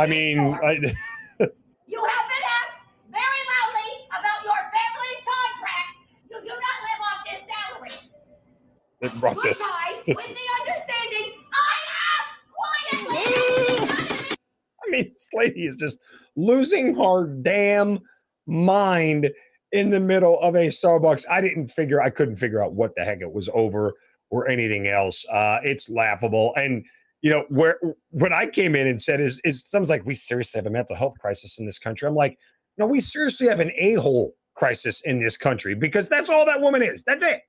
I 0.00 0.06
mean, 0.06 0.38
I, 0.38 0.72
you 0.78 0.80
have 0.80 0.94
been 1.38 2.44
asked 2.56 2.80
very 3.10 3.42
loudly 3.52 3.90
about 4.08 4.40
your 4.42 4.56
family's 4.72 5.22
contracts. 5.28 5.98
You 6.30 6.40
do 6.40 6.48
not 6.48 6.78
live 6.88 7.00
off 7.04 7.20
this 7.28 7.42
salary. 7.52 9.20
Ross 9.20 9.42
says, 9.42 9.58
Goodbye, 9.58 10.00
this- 10.06 10.16
with 10.16 10.38
the 10.38 10.48
understanding 10.62 11.34
I 11.52 11.76
have 11.98 13.08
quietly. 13.10 14.36
I 14.86 14.90
mean, 14.90 15.12
this 15.12 15.28
lady 15.34 15.66
is 15.66 15.76
just 15.76 16.00
losing 16.34 16.94
her 16.96 17.26
damn 17.42 17.98
mind 18.46 19.30
in 19.72 19.90
the 19.90 20.00
middle 20.00 20.40
of 20.40 20.54
a 20.54 20.68
Starbucks. 20.68 21.26
I 21.30 21.42
didn't 21.42 21.66
figure, 21.66 22.00
I 22.00 22.08
couldn't 22.08 22.36
figure 22.36 22.64
out 22.64 22.72
what 22.72 22.94
the 22.94 23.04
heck 23.04 23.20
it 23.20 23.30
was 23.30 23.50
over 23.52 23.92
or 24.30 24.48
anything 24.48 24.86
else. 24.86 25.26
Uh, 25.28 25.58
it's 25.62 25.90
laughable. 25.90 26.54
And, 26.56 26.86
you 27.22 27.30
know, 27.30 27.44
where 27.48 27.78
when 28.10 28.32
I 28.32 28.46
came 28.46 28.74
in 28.74 28.86
and 28.86 29.00
said, 29.00 29.20
is, 29.20 29.40
is 29.44 29.64
someone's 29.68 29.90
like, 29.90 30.06
we 30.06 30.14
seriously 30.14 30.58
have 30.58 30.66
a 30.66 30.70
mental 30.70 30.96
health 30.96 31.18
crisis 31.18 31.58
in 31.58 31.66
this 31.66 31.78
country. 31.78 32.08
I'm 32.08 32.14
like, 32.14 32.38
no, 32.78 32.86
we 32.86 33.00
seriously 33.00 33.46
have 33.48 33.60
an 33.60 33.72
a 33.76 33.94
hole 33.94 34.34
crisis 34.54 35.00
in 35.04 35.18
this 35.18 35.36
country 35.36 35.74
because 35.74 36.08
that's 36.08 36.30
all 36.30 36.46
that 36.46 36.60
woman 36.60 36.82
is. 36.82 37.04
That's 37.04 37.22
it. 37.22 37.42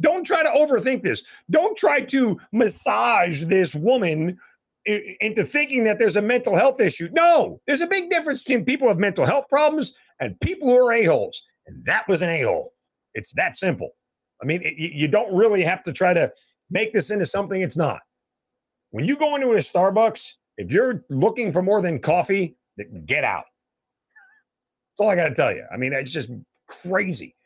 Don't 0.00 0.24
try 0.24 0.42
to 0.42 0.48
overthink 0.48 1.02
this. 1.02 1.22
Don't 1.50 1.76
try 1.76 2.00
to 2.00 2.40
massage 2.52 3.44
this 3.44 3.74
woman 3.74 4.38
into 4.86 5.44
thinking 5.44 5.84
that 5.84 5.98
there's 5.98 6.16
a 6.16 6.22
mental 6.22 6.56
health 6.56 6.80
issue. 6.80 7.08
No, 7.12 7.60
there's 7.66 7.82
a 7.82 7.86
big 7.86 8.08
difference 8.08 8.42
between 8.42 8.64
people 8.64 8.88
with 8.88 8.96
mental 8.96 9.26
health 9.26 9.46
problems 9.50 9.92
and 10.18 10.40
people 10.40 10.68
who 10.68 10.76
are 10.78 10.92
a-holes. 10.92 11.42
And 11.66 11.84
that 11.84 12.08
was 12.08 12.22
an 12.22 12.30
a-hole. 12.30 12.72
It's 13.12 13.32
that 13.32 13.54
simple. 13.56 13.90
I 14.42 14.46
mean, 14.46 14.62
it- 14.62 14.78
you, 14.78 14.88
you 14.94 15.08
don't 15.08 15.34
really 15.34 15.62
have 15.62 15.82
to 15.82 15.92
try 15.92 16.14
to 16.14 16.32
make 16.70 16.94
this 16.94 17.10
into 17.10 17.26
something 17.26 17.60
it's 17.60 17.76
not. 17.76 18.00
When 18.90 19.04
you 19.04 19.16
go 19.16 19.34
into 19.36 19.52
a 19.52 19.56
Starbucks, 19.56 20.34
if 20.56 20.72
you're 20.72 21.04
looking 21.10 21.52
for 21.52 21.62
more 21.62 21.80
than 21.80 21.98
coffee, 21.98 22.56
get 23.06 23.24
out. 23.24 23.44
That's 24.90 25.06
all 25.06 25.10
I 25.10 25.16
got 25.16 25.28
to 25.28 25.34
tell 25.34 25.52
you. 25.52 25.64
I 25.72 25.76
mean, 25.76 25.92
it's 25.92 26.12
just 26.12 26.28
crazy, 26.66 27.36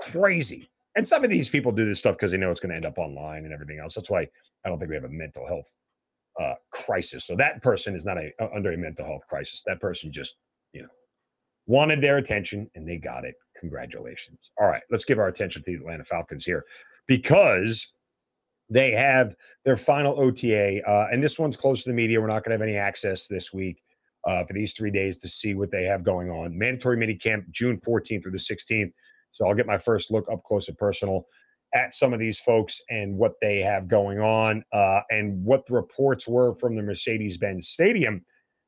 crazy. 0.00 0.70
And 0.96 1.06
some 1.06 1.22
of 1.22 1.30
these 1.30 1.48
people 1.48 1.70
do 1.70 1.84
this 1.84 1.98
stuff 1.98 2.16
because 2.16 2.32
they 2.32 2.36
know 2.36 2.50
it's 2.50 2.60
going 2.60 2.70
to 2.70 2.76
end 2.76 2.86
up 2.86 2.98
online 2.98 3.44
and 3.44 3.52
everything 3.52 3.78
else. 3.78 3.94
That's 3.94 4.10
why 4.10 4.22
I 4.64 4.68
don't 4.68 4.78
think 4.78 4.88
we 4.88 4.96
have 4.96 5.04
a 5.04 5.08
mental 5.08 5.46
health 5.46 5.76
uh, 6.40 6.54
crisis. 6.72 7.24
So 7.24 7.36
that 7.36 7.62
person 7.62 7.94
is 7.94 8.04
not 8.04 8.18
a, 8.18 8.32
under 8.54 8.72
a 8.72 8.76
mental 8.76 9.06
health 9.06 9.26
crisis. 9.28 9.62
That 9.66 9.80
person 9.80 10.10
just, 10.10 10.36
you 10.72 10.82
know, 10.82 10.88
wanted 11.66 12.00
their 12.00 12.18
attention 12.18 12.68
and 12.74 12.88
they 12.88 12.96
got 12.96 13.24
it. 13.24 13.36
Congratulations. 13.56 14.50
All 14.60 14.68
right, 14.68 14.82
let's 14.90 15.04
give 15.04 15.18
our 15.18 15.28
attention 15.28 15.62
to 15.62 15.70
the 15.70 15.76
Atlanta 15.76 16.04
Falcons 16.04 16.44
here 16.44 16.64
because 17.06 17.92
they 18.70 18.92
have 18.92 19.34
their 19.64 19.76
final 19.76 20.18
OTA, 20.20 20.82
uh, 20.88 21.08
and 21.12 21.22
this 21.22 21.38
one's 21.38 21.56
close 21.56 21.82
to 21.82 21.90
the 21.90 21.94
media. 21.94 22.20
We're 22.20 22.28
not 22.28 22.44
going 22.44 22.56
to 22.56 22.62
have 22.62 22.68
any 22.68 22.76
access 22.76 23.26
this 23.26 23.52
week 23.52 23.82
uh, 24.26 24.44
for 24.44 24.52
these 24.52 24.74
three 24.74 24.90
days 24.90 25.18
to 25.18 25.28
see 25.28 25.54
what 25.54 25.70
they 25.70 25.84
have 25.84 26.04
going 26.04 26.30
on. 26.30 26.56
Mandatory 26.56 26.96
mini 26.96 27.16
camp 27.16 27.46
June 27.50 27.76
14th 27.76 28.22
through 28.22 28.32
the 28.32 28.38
16th. 28.38 28.92
So 29.32 29.46
I'll 29.46 29.54
get 29.54 29.66
my 29.66 29.78
first 29.78 30.10
look 30.10 30.30
up 30.30 30.42
close 30.44 30.68
and 30.68 30.78
personal 30.78 31.24
at 31.74 31.94
some 31.94 32.12
of 32.12 32.18
these 32.18 32.40
folks 32.40 32.80
and 32.90 33.16
what 33.16 33.34
they 33.40 33.60
have 33.60 33.86
going 33.86 34.18
on 34.18 34.64
uh, 34.72 35.00
and 35.10 35.42
what 35.44 35.66
the 35.66 35.74
reports 35.74 36.26
were 36.26 36.52
from 36.54 36.74
the 36.74 36.82
Mercedes 36.82 37.38
Benz 37.38 37.68
Stadium 37.68 38.22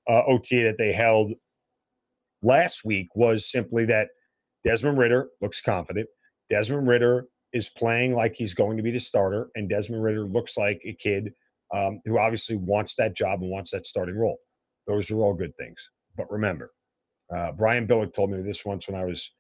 uh, 0.09 0.23
OTA 0.27 0.63
that 0.63 0.79
they 0.79 0.93
held 0.93 1.33
last 2.43 2.85
week 2.85 3.09
was 3.15 3.51
simply 3.51 3.85
that 3.87 4.09
Desmond 4.65 4.99
Ridder 4.99 5.29
looks 5.41 5.61
confident. 5.61 6.09
Desmond 6.49 6.87
Ridder 6.87 7.27
is 7.53 7.69
playing 7.69 8.15
like 8.15 8.35
he's 8.35 8.55
going 8.55 8.77
to 8.77 8.83
be 8.83 8.91
the 8.91 9.01
starter, 9.01 9.51
and 9.55 9.69
Desmond 9.69 10.03
Ridder 10.03 10.25
looks 10.25 10.57
like 10.57 10.81
a 10.85 10.95
kid 10.95 11.33
um, 11.75 12.01
who 12.05 12.19
obviously 12.19 12.57
wants 12.57 12.95
that 12.97 13.17
job 13.17 13.43
and 13.43 13.51
wants 13.51 13.71
that 13.71 13.87
starting 13.87 14.17
role. 14.17 14.39
Those 14.87 15.11
are 15.11 15.19
all 15.19 15.35
good 15.35 15.57
things. 15.57 15.91
But 16.17 16.31
remember, 16.31 16.73
uh, 17.35 17.53
Brian 17.53 17.87
Billick 17.87 18.13
told 18.13 18.31
me 18.31 18.43
this 18.43 18.65
once 18.65 18.89
when 18.89 19.01
I 19.01 19.05
was 19.05 19.33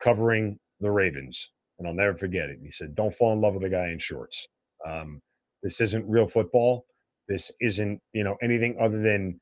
covering 0.00 0.58
the 0.80 0.90
Ravens, 0.90 1.50
and 1.78 1.88
I'll 1.88 1.94
never 1.94 2.14
forget 2.14 2.48
it. 2.48 2.58
He 2.62 2.70
said, 2.70 2.94
"Don't 2.94 3.12
fall 3.12 3.32
in 3.32 3.40
love 3.40 3.54
with 3.54 3.64
a 3.64 3.70
guy 3.70 3.88
in 3.88 3.98
shorts. 3.98 4.46
Um, 4.84 5.20
this 5.62 5.80
isn't 5.80 6.08
real 6.08 6.26
football. 6.26 6.86
This 7.28 7.50
isn't 7.60 8.00
you 8.12 8.24
know 8.24 8.36
anything 8.42 8.76
other 8.78 9.00
than 9.00 9.40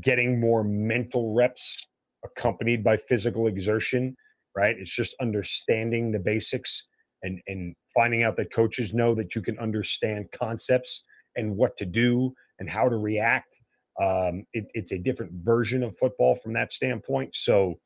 getting 0.00 0.40
more 0.40 0.64
mental 0.64 1.34
reps 1.34 1.86
accompanied 2.24 2.82
by 2.82 2.96
physical 2.96 3.46
exertion. 3.46 4.16
Right? 4.56 4.76
It's 4.78 4.94
just 4.94 5.14
understanding 5.20 6.10
the 6.10 6.20
basics 6.20 6.88
and 7.22 7.40
and 7.46 7.74
finding 7.94 8.22
out 8.22 8.36
that 8.36 8.52
coaches 8.52 8.94
know 8.94 9.14
that 9.14 9.34
you 9.34 9.42
can 9.42 9.58
understand 9.58 10.30
concepts 10.32 11.04
and 11.36 11.56
what 11.56 11.76
to 11.76 11.86
do 11.86 12.32
and 12.58 12.68
how 12.68 12.88
to 12.88 12.96
react. 12.96 13.60
Um, 14.00 14.44
it, 14.52 14.70
it's 14.74 14.92
a 14.92 14.98
different 14.98 15.32
version 15.42 15.82
of 15.82 15.96
football 15.96 16.34
from 16.34 16.52
that 16.54 16.72
standpoint. 16.72 17.34
So 17.34 17.78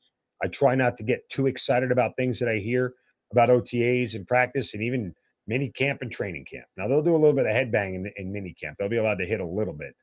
I 0.43 0.49
try 0.49 0.75
not 0.75 0.97
to 0.97 1.05
get 1.05 1.29
too 1.29 1.47
excited 1.47 1.93
about 1.93 2.17
things 2.17 2.39
that 2.41 2.49
I 2.49 2.57
hear 2.57 2.95
about 3.33 3.49
OTAs 3.49 4.15
and 4.15 4.27
practice 4.27 4.75
and 4.75 4.83
even 4.83 5.15
mini 5.47 5.69
camp 5.69 6.03
and 6.03 6.11
training 6.11 6.47
camp. 6.51 6.67
Now 6.77 6.89
they'll 6.89 7.03
do 7.03 7.15
a 7.15 7.19
little 7.19 7.35
bit 7.35 7.47
of 7.47 7.53
headbang 7.53 7.95
in, 7.95 8.13
in 8.17 8.33
mini 8.33 8.55
camp. 8.55 8.77
They'll 8.79 8.89
be 8.89 8.97
allowed 8.97 9.19
to 9.19 9.27
hit 9.27 9.41
a 9.41 9.47
little 9.47 9.75
bit. 9.75 9.95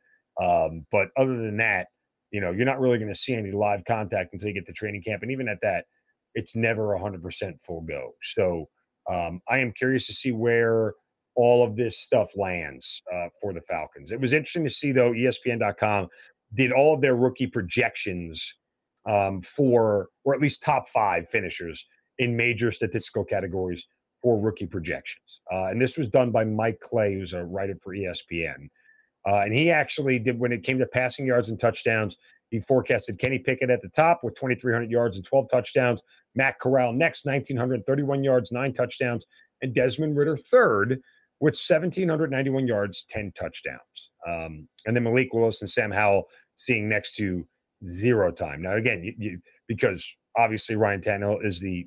Um, 0.42 0.86
but 0.92 1.10
other 1.18 1.36
than 1.36 1.58
that, 1.58 1.88
you 2.32 2.42
know, 2.42 2.52
you're 2.52 2.66
not 2.66 2.80
really 2.80 2.98
going 2.98 3.12
to 3.12 3.16
see 3.16 3.34
any 3.34 3.52
live 3.52 3.84
contact 3.86 4.30
until 4.34 4.50
you 4.50 4.54
get 4.54 4.66
to 4.66 4.74
training 4.74 5.02
camp. 5.02 5.24
And 5.24 5.32
even 5.32 5.48
at 5.48 5.62
that, 5.62 5.86
it's 6.36 6.56
never 6.56 6.98
100% 6.98 7.62
full 7.62 7.82
go. 7.82 8.12
So 8.22 8.68
um, 9.12 9.41
I 9.48 9.60
am 9.60 9.72
curious 9.72 10.08
to 10.08 10.13
see 10.13 10.32
where 10.32 10.93
all 11.36 11.63
of 11.63 11.76
this 11.76 12.00
stuff 12.00 12.30
lands 12.36 13.02
uh, 13.13 13.28
for 13.41 13.54
the 13.54 13.62
Falcons. 13.62 14.12
It 14.12 14.20
was 14.20 14.34
interesting 14.34 14.63
to 14.63 14.70
see, 14.70 14.91
though, 14.91 15.12
ESPN.com 15.12 16.08
did 16.54 16.72
all 16.72 16.93
of 16.96 17.02
their 17.02 17.15
rookie 17.15 17.48
projections 17.48 18.56
um, 19.08 19.41
for, 19.41 20.10
or 20.26 20.34
at 20.34 20.41
least 20.41 20.63
top 20.63 20.88
five 20.89 21.30
finishers 21.30 21.86
in 22.17 22.36
major 22.36 22.72
statistical 22.72 23.24
categories 23.24 23.86
for 24.22 24.41
rookie 24.41 24.65
projections. 24.65 25.41
Uh, 25.52 25.65
and 25.65 25.80
this 25.80 25.98
was 25.98 26.08
done 26.08 26.32
by 26.32 26.43
Mike 26.43 26.80
Clay, 26.80 27.13
who's 27.13 27.34
a 27.34 27.46
writer 27.46 27.76
for 27.76 27.93
ESPN. 27.93 28.67
Uh, 29.28 29.41
and 29.41 29.54
he 29.54 29.70
actually 29.70 30.20
did, 30.20 30.39
when 30.39 30.52
it 30.52 30.63
came 30.63 30.80
to 30.80 30.86
passing 30.88 31.28
yards 31.28 31.50
and 31.50 31.60
touchdowns, 31.60 32.17
he 32.50 32.60
forecasted 32.60 33.20
Kenny 33.20 33.40
Pickett 33.40 33.70
at 33.70 33.82
the 33.82 33.90
top 33.90 34.20
with 34.24 34.36
2,300 34.36 34.90
yards 34.90 35.18
and 35.18 35.26
12 35.26 35.50
touchdowns. 35.50 36.02
Matt 36.36 36.60
Corral 36.60 36.94
next, 36.94 37.26
1,931 37.26 38.24
yards, 38.24 38.52
nine 38.52 38.74
touchdowns. 38.74 39.26
And 39.62 39.74
Desmond 39.74 40.16
Ridder 40.16 40.38
third 40.38 41.02
with 41.40 41.54
1,791 41.54 42.68
yards, 42.68 43.06
10 43.10 43.32
touchdowns. 43.38 44.12
Um, 44.28 44.68
and 44.86 44.96
then 44.96 45.04
Malik 45.04 45.34
Willis 45.34 45.62
and 45.62 45.70
Sam 45.70 45.92
Howell 45.92 46.28
seeing 46.56 46.90
next 46.90 47.16
to 47.16 47.46
zero 47.84 48.32
time. 48.32 48.62
Now, 48.62 48.76
again, 48.76 49.04
you, 49.04 49.14
you, 49.18 49.40
because 49.68 50.12
obviously 50.36 50.76
Ryan 50.76 51.02
Tannehill 51.02 51.46
is 51.46 51.60
the 51.60 51.86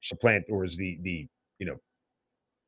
supplant 0.00 0.44
or 0.50 0.64
is 0.64 0.76
the, 0.76 0.98
the, 1.02 1.26
you 1.58 1.66
know, 1.66 1.76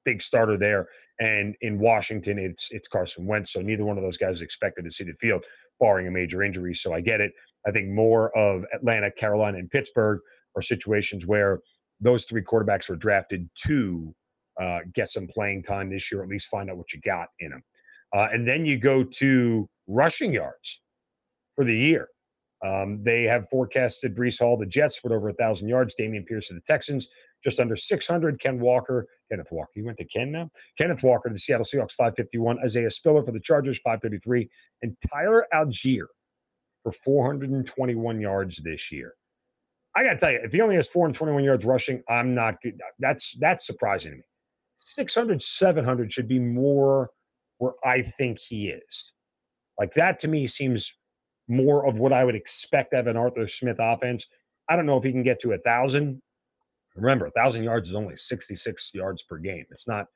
big 0.04 0.22
starter 0.22 0.56
there. 0.56 0.86
And 1.20 1.54
in 1.60 1.78
Washington, 1.78 2.38
it's 2.38 2.68
it's 2.70 2.88
Carson 2.88 3.26
Wentz. 3.26 3.52
So 3.52 3.60
neither 3.60 3.84
one 3.84 3.96
of 3.96 4.02
those 4.02 4.16
guys 4.16 4.36
is 4.36 4.42
expected 4.42 4.84
to 4.84 4.90
see 4.90 5.04
the 5.04 5.12
field, 5.12 5.44
barring 5.80 6.06
a 6.06 6.10
major 6.10 6.42
injury. 6.42 6.74
So 6.74 6.92
I 6.92 7.00
get 7.00 7.20
it. 7.20 7.32
I 7.66 7.70
think 7.70 7.88
more 7.88 8.36
of 8.36 8.64
Atlanta, 8.74 9.10
Carolina, 9.10 9.58
and 9.58 9.70
Pittsburgh 9.70 10.20
are 10.56 10.62
situations 10.62 11.26
where 11.26 11.60
those 12.00 12.24
three 12.24 12.42
quarterbacks 12.42 12.88
were 12.88 12.96
drafted 12.96 13.48
to 13.66 14.14
uh, 14.60 14.80
get 14.94 15.08
some 15.08 15.26
playing 15.26 15.62
time 15.62 15.90
this 15.90 16.10
year, 16.10 16.20
or 16.20 16.24
at 16.24 16.30
least 16.30 16.48
find 16.48 16.70
out 16.70 16.76
what 16.76 16.92
you 16.92 17.00
got 17.00 17.28
in 17.38 17.50
them. 17.50 17.62
Uh, 18.12 18.28
and 18.32 18.46
then 18.46 18.66
you 18.66 18.78
go 18.78 19.02
to 19.02 19.68
rushing 19.86 20.32
yards 20.32 20.82
for 21.54 21.64
the 21.64 21.76
year. 21.76 22.08
Um, 22.64 23.02
they 23.02 23.24
have 23.24 23.48
forecasted 23.48 24.16
Breece 24.16 24.38
Hall, 24.38 24.56
the 24.56 24.66
Jets, 24.66 25.02
with 25.02 25.12
over 25.12 25.28
a 25.28 25.34
thousand 25.34 25.68
yards. 25.68 25.94
Dameon 25.98 26.24
Pierce 26.26 26.50
of 26.50 26.56
the 26.56 26.62
Texans, 26.62 27.08
just 27.42 27.58
under 27.58 27.74
600. 27.74 28.40
Ken 28.40 28.60
Walker, 28.60 29.06
Kenneth 29.30 29.50
Walker, 29.50 29.72
you 29.74 29.84
went 29.84 29.98
to 29.98 30.04
Ken 30.04 30.30
now. 30.30 30.48
Kenneth 30.78 31.02
Walker, 31.02 31.28
the 31.28 31.38
Seattle 31.38 31.64
Seahawks, 31.64 31.92
551. 31.92 32.58
Isaiah 32.64 32.90
Spiller 32.90 33.24
for 33.24 33.32
the 33.32 33.40
Chargers, 33.40 33.78
533. 33.80 34.48
And 34.82 34.96
Tyler 35.12 35.46
Allgeier 35.52 36.06
for 36.84 36.92
421 36.92 38.20
yards 38.20 38.58
this 38.58 38.92
year. 38.92 39.14
I 39.94 40.04
got 40.04 40.12
to 40.12 40.18
tell 40.18 40.32
you, 40.32 40.40
if 40.42 40.52
he 40.52 40.60
only 40.60 40.76
has 40.76 40.88
421 40.88 41.44
yards 41.44 41.64
rushing, 41.64 42.02
I'm 42.08 42.34
not 42.34 42.62
good. 42.62 42.80
That's 42.98 43.36
that's 43.38 43.66
surprising 43.66 44.12
to 44.12 44.16
me. 44.18 44.24
600, 44.76 45.42
700 45.42 46.12
should 46.12 46.28
be 46.28 46.38
more 46.38 47.10
where 47.58 47.74
I 47.84 48.02
think 48.02 48.38
he 48.38 48.70
is. 48.70 49.12
Like 49.78 49.92
that 49.94 50.18
to 50.20 50.28
me 50.28 50.46
seems 50.46 50.92
more 51.48 51.86
of 51.86 51.98
what 51.98 52.12
I 52.12 52.24
would 52.24 52.34
expect 52.34 52.92
of 52.92 53.06
an 53.06 53.16
Arthur 53.16 53.46
Smith 53.46 53.76
offense. 53.80 54.26
I 54.68 54.76
don't 54.76 54.86
know 54.86 54.96
if 54.96 55.04
he 55.04 55.12
can 55.12 55.22
get 55.22 55.40
to 55.40 55.52
a 55.52 55.58
thousand. 55.58 56.20
Remember, 56.96 57.26
a 57.26 57.30
thousand 57.30 57.64
yards 57.64 57.88
is 57.88 57.94
only 57.94 58.16
66 58.16 58.90
yards 58.94 59.22
per 59.22 59.38
game. 59.38 59.64
It's 59.70 59.88
not 59.88 60.06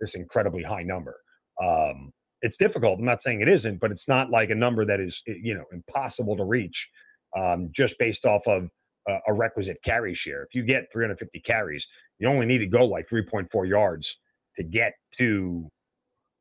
this 0.00 0.14
incredibly 0.14 0.62
high 0.62 0.82
number. 0.82 1.16
Um, 1.62 2.12
it's 2.42 2.56
difficult. 2.56 2.98
I'm 2.98 3.06
not 3.06 3.20
saying 3.20 3.40
it 3.40 3.48
isn't, 3.48 3.80
but 3.80 3.90
it's 3.90 4.08
not 4.08 4.30
like 4.30 4.50
a 4.50 4.54
number 4.54 4.84
that 4.84 5.00
is, 5.00 5.22
you 5.26 5.54
know, 5.54 5.64
impossible 5.72 6.36
to 6.36 6.44
reach 6.44 6.90
um, 7.38 7.68
just 7.72 7.98
based 7.98 8.26
off 8.26 8.46
of 8.46 8.70
uh, 9.08 9.18
a 9.28 9.34
requisite 9.34 9.78
carry 9.82 10.12
share. 10.12 10.42
If 10.42 10.54
you 10.54 10.62
get 10.62 10.92
350 10.92 11.40
carries, 11.40 11.86
you 12.18 12.28
only 12.28 12.46
need 12.46 12.58
to 12.58 12.66
go 12.66 12.84
like 12.84 13.06
3.4 13.06 13.68
yards 13.68 14.18
to 14.56 14.62
get 14.62 14.92
to, 15.16 15.68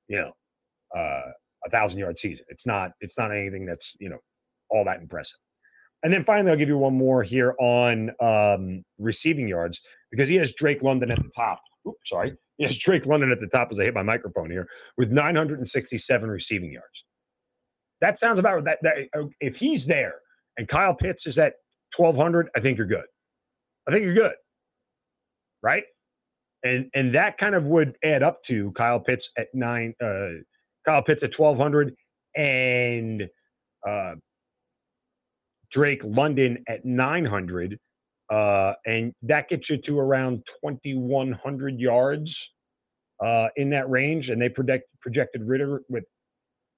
you 0.08 0.18
know, 0.18 0.34
uh, 0.96 1.32
a 1.66 1.70
thousand 1.70 2.00
yard 2.00 2.18
season. 2.18 2.46
It's 2.50 2.66
not. 2.66 2.92
It's 3.00 3.18
not 3.18 3.32
anything 3.32 3.66
that's 3.66 3.96
you 4.00 4.10
know 4.10 4.20
all 4.74 4.84
that 4.86 5.00
impressive. 5.00 5.40
And 6.04 6.12
then 6.12 6.24
finally, 6.24 6.52
I'll 6.52 6.58
give 6.58 6.68
you 6.68 6.78
one 6.78 6.96
more 6.98 7.24
here 7.24 7.56
on 7.60 8.12
um, 8.20 8.84
receiving 9.00 9.48
yards 9.48 9.80
because 10.12 10.28
he 10.28 10.36
has 10.36 10.54
Drake 10.54 10.84
London 10.84 11.12
at 11.12 11.24
the 11.24 11.32
top. 11.34 11.62
Oops, 11.88 12.10
sorry. 12.10 12.36
He 12.58 12.66
has 12.66 12.78
Drake 12.78 13.06
London 13.06 13.32
at 13.32 13.40
the 13.40 13.48
top 13.48 13.70
as 13.72 13.80
I 13.80 13.84
hit 13.84 13.94
my 13.94 14.04
microphone 14.04 14.52
here 14.52 14.68
with 14.98 15.12
967 15.12 16.30
receiving 16.30 16.74
yards. 16.74 17.06
That 18.02 18.18
sounds 18.18 18.38
about 18.38 18.66
that. 18.66 18.80
that 18.82 19.08
uh, 19.18 19.28
if 19.40 19.56
he's 19.56 19.86
there 19.86 20.16
and 20.58 20.68
Kyle 20.68 20.94
Pitts 20.94 21.26
is 21.26 21.40
at 21.40 21.54
1200, 21.96 22.50
I 22.56 22.60
think 22.60 22.78
you're 22.78 22.88
good. 22.88 23.06
I 23.88 23.92
think 23.92 24.04
you're 24.04 24.14
good. 24.14 24.36
Right? 25.62 25.86
And 26.66 26.90
and 26.94 27.14
that 27.14 27.38
kind 27.38 27.56
of 27.56 27.66
would 27.68 27.98
add 28.04 28.24
up 28.24 28.42
to 28.44 28.72
Kyle 28.72 29.00
Pitts 29.00 29.30
at 29.38 29.48
nine, 29.54 29.94
uh, 30.04 30.30
Kyle 30.86 31.02
Pitts 31.02 31.24
at 31.24 31.38
1200 31.38 31.96
and 32.36 33.28
uh, 33.88 34.16
Drake 35.74 36.02
London 36.04 36.64
at 36.68 36.86
900. 36.86 37.78
Uh, 38.30 38.74
and 38.86 39.12
that 39.24 39.50
gets 39.50 39.70
you 39.70 39.78
to 39.78 40.00
around 40.00 40.46
2,100 40.64 41.80
yards 41.80 42.54
uh, 43.24 43.50
in 43.58 43.70
that 43.70 43.90
range. 43.90 44.30
And 44.30 44.42
they 44.42 44.50
project, 44.50 44.86
projected 45.02 45.50
Ridder 45.50 45.82
with 45.90 46.06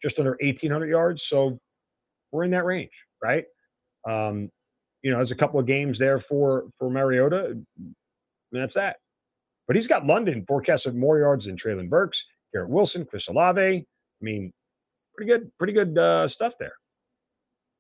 just 0.01 0.17
under 0.17 0.38
1,800 0.41 0.88
yards. 0.89 1.23
So 1.23 1.60
we're 2.31 2.45
in 2.45 2.51
that 2.51 2.65
range, 2.65 3.05
right? 3.23 3.45
Um, 4.08 4.49
you 5.03 5.12
know, 5.12 5.17
there's 5.17 5.31
a 5.31 5.36
couple 5.36 5.60
of 5.60 5.65
games 5.67 5.99
there 5.99 6.17
for 6.17 6.65
for 6.77 6.89
Mariota. 6.89 7.51
And 7.51 7.95
that's 8.51 8.73
that. 8.73 8.97
But 9.67 9.75
he's 9.75 9.88
got 9.88 10.05
London 10.05 10.43
forecasted 10.47 10.95
more 10.95 11.19
yards 11.19 11.45
than 11.45 11.55
Treylon 11.55 11.89
Burks, 11.89 12.25
Garrett 12.53 12.69
Wilson, 12.69 13.05
Chris 13.05 13.27
Olave. 13.27 13.62
I 13.62 13.86
mean, 14.21 14.51
pretty 15.15 15.31
good, 15.31 15.51
pretty 15.58 15.73
good 15.73 15.97
uh, 15.97 16.27
stuff 16.27 16.53
there. 16.60 16.73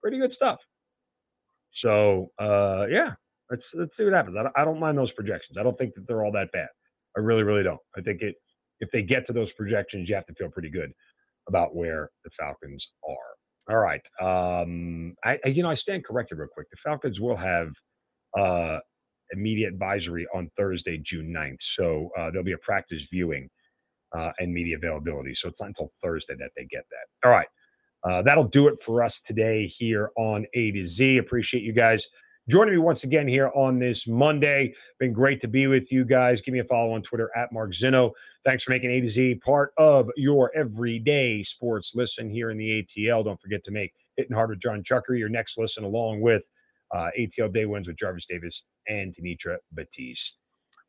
Pretty 0.01 0.19
good 0.19 0.33
stuff. 0.33 0.65
So 1.75 2.31
uh, 2.39 2.87
yeah, 2.89 3.13
let's 3.51 3.73
let's 3.75 3.97
see 3.97 4.05
what 4.05 4.13
happens. 4.13 4.37
I 4.37 4.43
don't, 4.43 4.53
I 4.55 4.63
don't 4.63 4.79
mind 4.79 4.97
those 4.97 5.11
projections. 5.11 5.57
I 5.57 5.63
don't 5.63 5.77
think 5.77 5.93
that 5.95 6.07
they're 6.07 6.23
all 6.23 6.31
that 6.31 6.51
bad. 6.53 6.69
I 7.17 7.19
really, 7.19 7.43
really 7.43 7.63
don't. 7.63 7.79
I 7.97 8.01
think 8.01 8.21
it 8.21 8.35
if 8.79 8.91
they 8.91 9.03
get 9.03 9.25
to 9.25 9.33
those 9.33 9.53
projections, 9.53 10.09
you 10.09 10.15
have 10.15 10.25
to 10.25 10.33
feel 10.33 10.49
pretty 10.49 10.69
good 10.69 10.91
about 11.47 11.75
where 11.75 12.09
the 12.23 12.29
Falcons 12.31 12.91
are. 13.07 13.75
All 13.75 13.81
right. 13.81 14.01
Um, 14.21 15.15
I, 15.25 15.37
I 15.43 15.49
you 15.49 15.63
know 15.63 15.69
I 15.69 15.73
stand 15.73 16.05
corrected 16.05 16.37
real 16.37 16.47
quick. 16.53 16.69
The 16.69 16.77
Falcons 16.77 17.19
will 17.19 17.37
have 17.37 17.71
uh 18.37 18.79
immediate 19.31 19.73
advisory 19.73 20.25
on 20.33 20.49
Thursday, 20.55 20.97
June 20.99 21.33
9th. 21.35 21.59
So 21.59 22.09
uh, 22.17 22.29
there'll 22.31 22.45
be 22.45 22.53
a 22.53 22.57
practice 22.59 23.07
viewing 23.11 23.49
uh, 24.15 24.31
and 24.39 24.53
media 24.53 24.77
availability. 24.77 25.33
So 25.33 25.49
it's 25.49 25.59
not 25.61 25.67
until 25.67 25.89
Thursday 26.01 26.35
that 26.37 26.51
they 26.55 26.65
get 26.65 26.83
that. 26.89 27.27
All 27.27 27.31
right. 27.31 27.47
Uh, 28.07 28.21
that'll 28.21 28.43
do 28.43 28.67
it 28.67 28.79
for 28.79 29.03
us 29.03 29.19
today 29.19 29.65
here 29.65 30.11
on 30.15 30.45
A 30.53 30.71
to 30.71 30.83
Z. 30.83 31.17
Appreciate 31.17 31.63
you 31.63 31.73
guys 31.73 32.07
joining 32.47 32.73
me 32.73 32.79
once 32.79 33.03
again 33.03 33.27
here 33.27 33.51
on 33.55 33.79
this 33.79 34.07
Monday. 34.07 34.73
Been 34.99 35.11
great 35.11 35.39
to 35.39 35.47
be 35.47 35.67
with 35.67 35.91
you 35.91 36.05
guys. 36.05 36.41
Give 36.41 36.53
me 36.53 36.59
a 36.59 36.63
follow 36.63 36.93
on 36.93 37.01
Twitter 37.01 37.31
at 37.35 37.51
Mark 37.51 37.71
Zinno. 37.71 38.11
Thanks 38.43 38.63
for 38.63 38.71
making 38.71 38.91
A 38.91 39.01
to 39.01 39.07
Z 39.07 39.35
part 39.35 39.71
of 39.77 40.09
your 40.15 40.51
everyday 40.55 41.41
sports 41.41 41.93
listen 41.95 42.29
here 42.29 42.51
in 42.51 42.57
the 42.57 42.83
ATL. 42.83 43.23
Don't 43.23 43.41
forget 43.41 43.63
to 43.63 43.71
make 43.71 43.93
Hitting 44.17 44.35
Hard 44.35 44.51
with 44.51 44.59
John 44.59 44.83
Chucker 44.83 45.15
your 45.15 45.29
next 45.29 45.57
listen 45.57 45.83
along 45.83 46.21
with 46.21 46.47
uh, 46.93 47.09
ATL 47.17 47.51
Day 47.51 47.65
Ones 47.65 47.87
with 47.87 47.97
Jarvis 47.97 48.25
Davis 48.25 48.63
and 48.87 49.13
Tanitra 49.13 49.57
Batiste. 49.71 50.39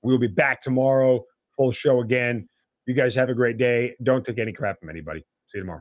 We 0.02 0.12
will 0.12 0.20
be 0.20 0.28
back 0.28 0.60
tomorrow, 0.60 1.24
full 1.56 1.72
show 1.72 2.00
again. 2.00 2.48
You 2.86 2.94
guys 2.94 3.14
have 3.14 3.30
a 3.30 3.34
great 3.34 3.56
day. 3.56 3.96
Don't 4.02 4.24
take 4.24 4.38
any 4.38 4.52
crap 4.52 4.78
from 4.78 4.90
anybody. 4.90 5.20
See 5.46 5.58
you 5.58 5.62
tomorrow. 5.62 5.80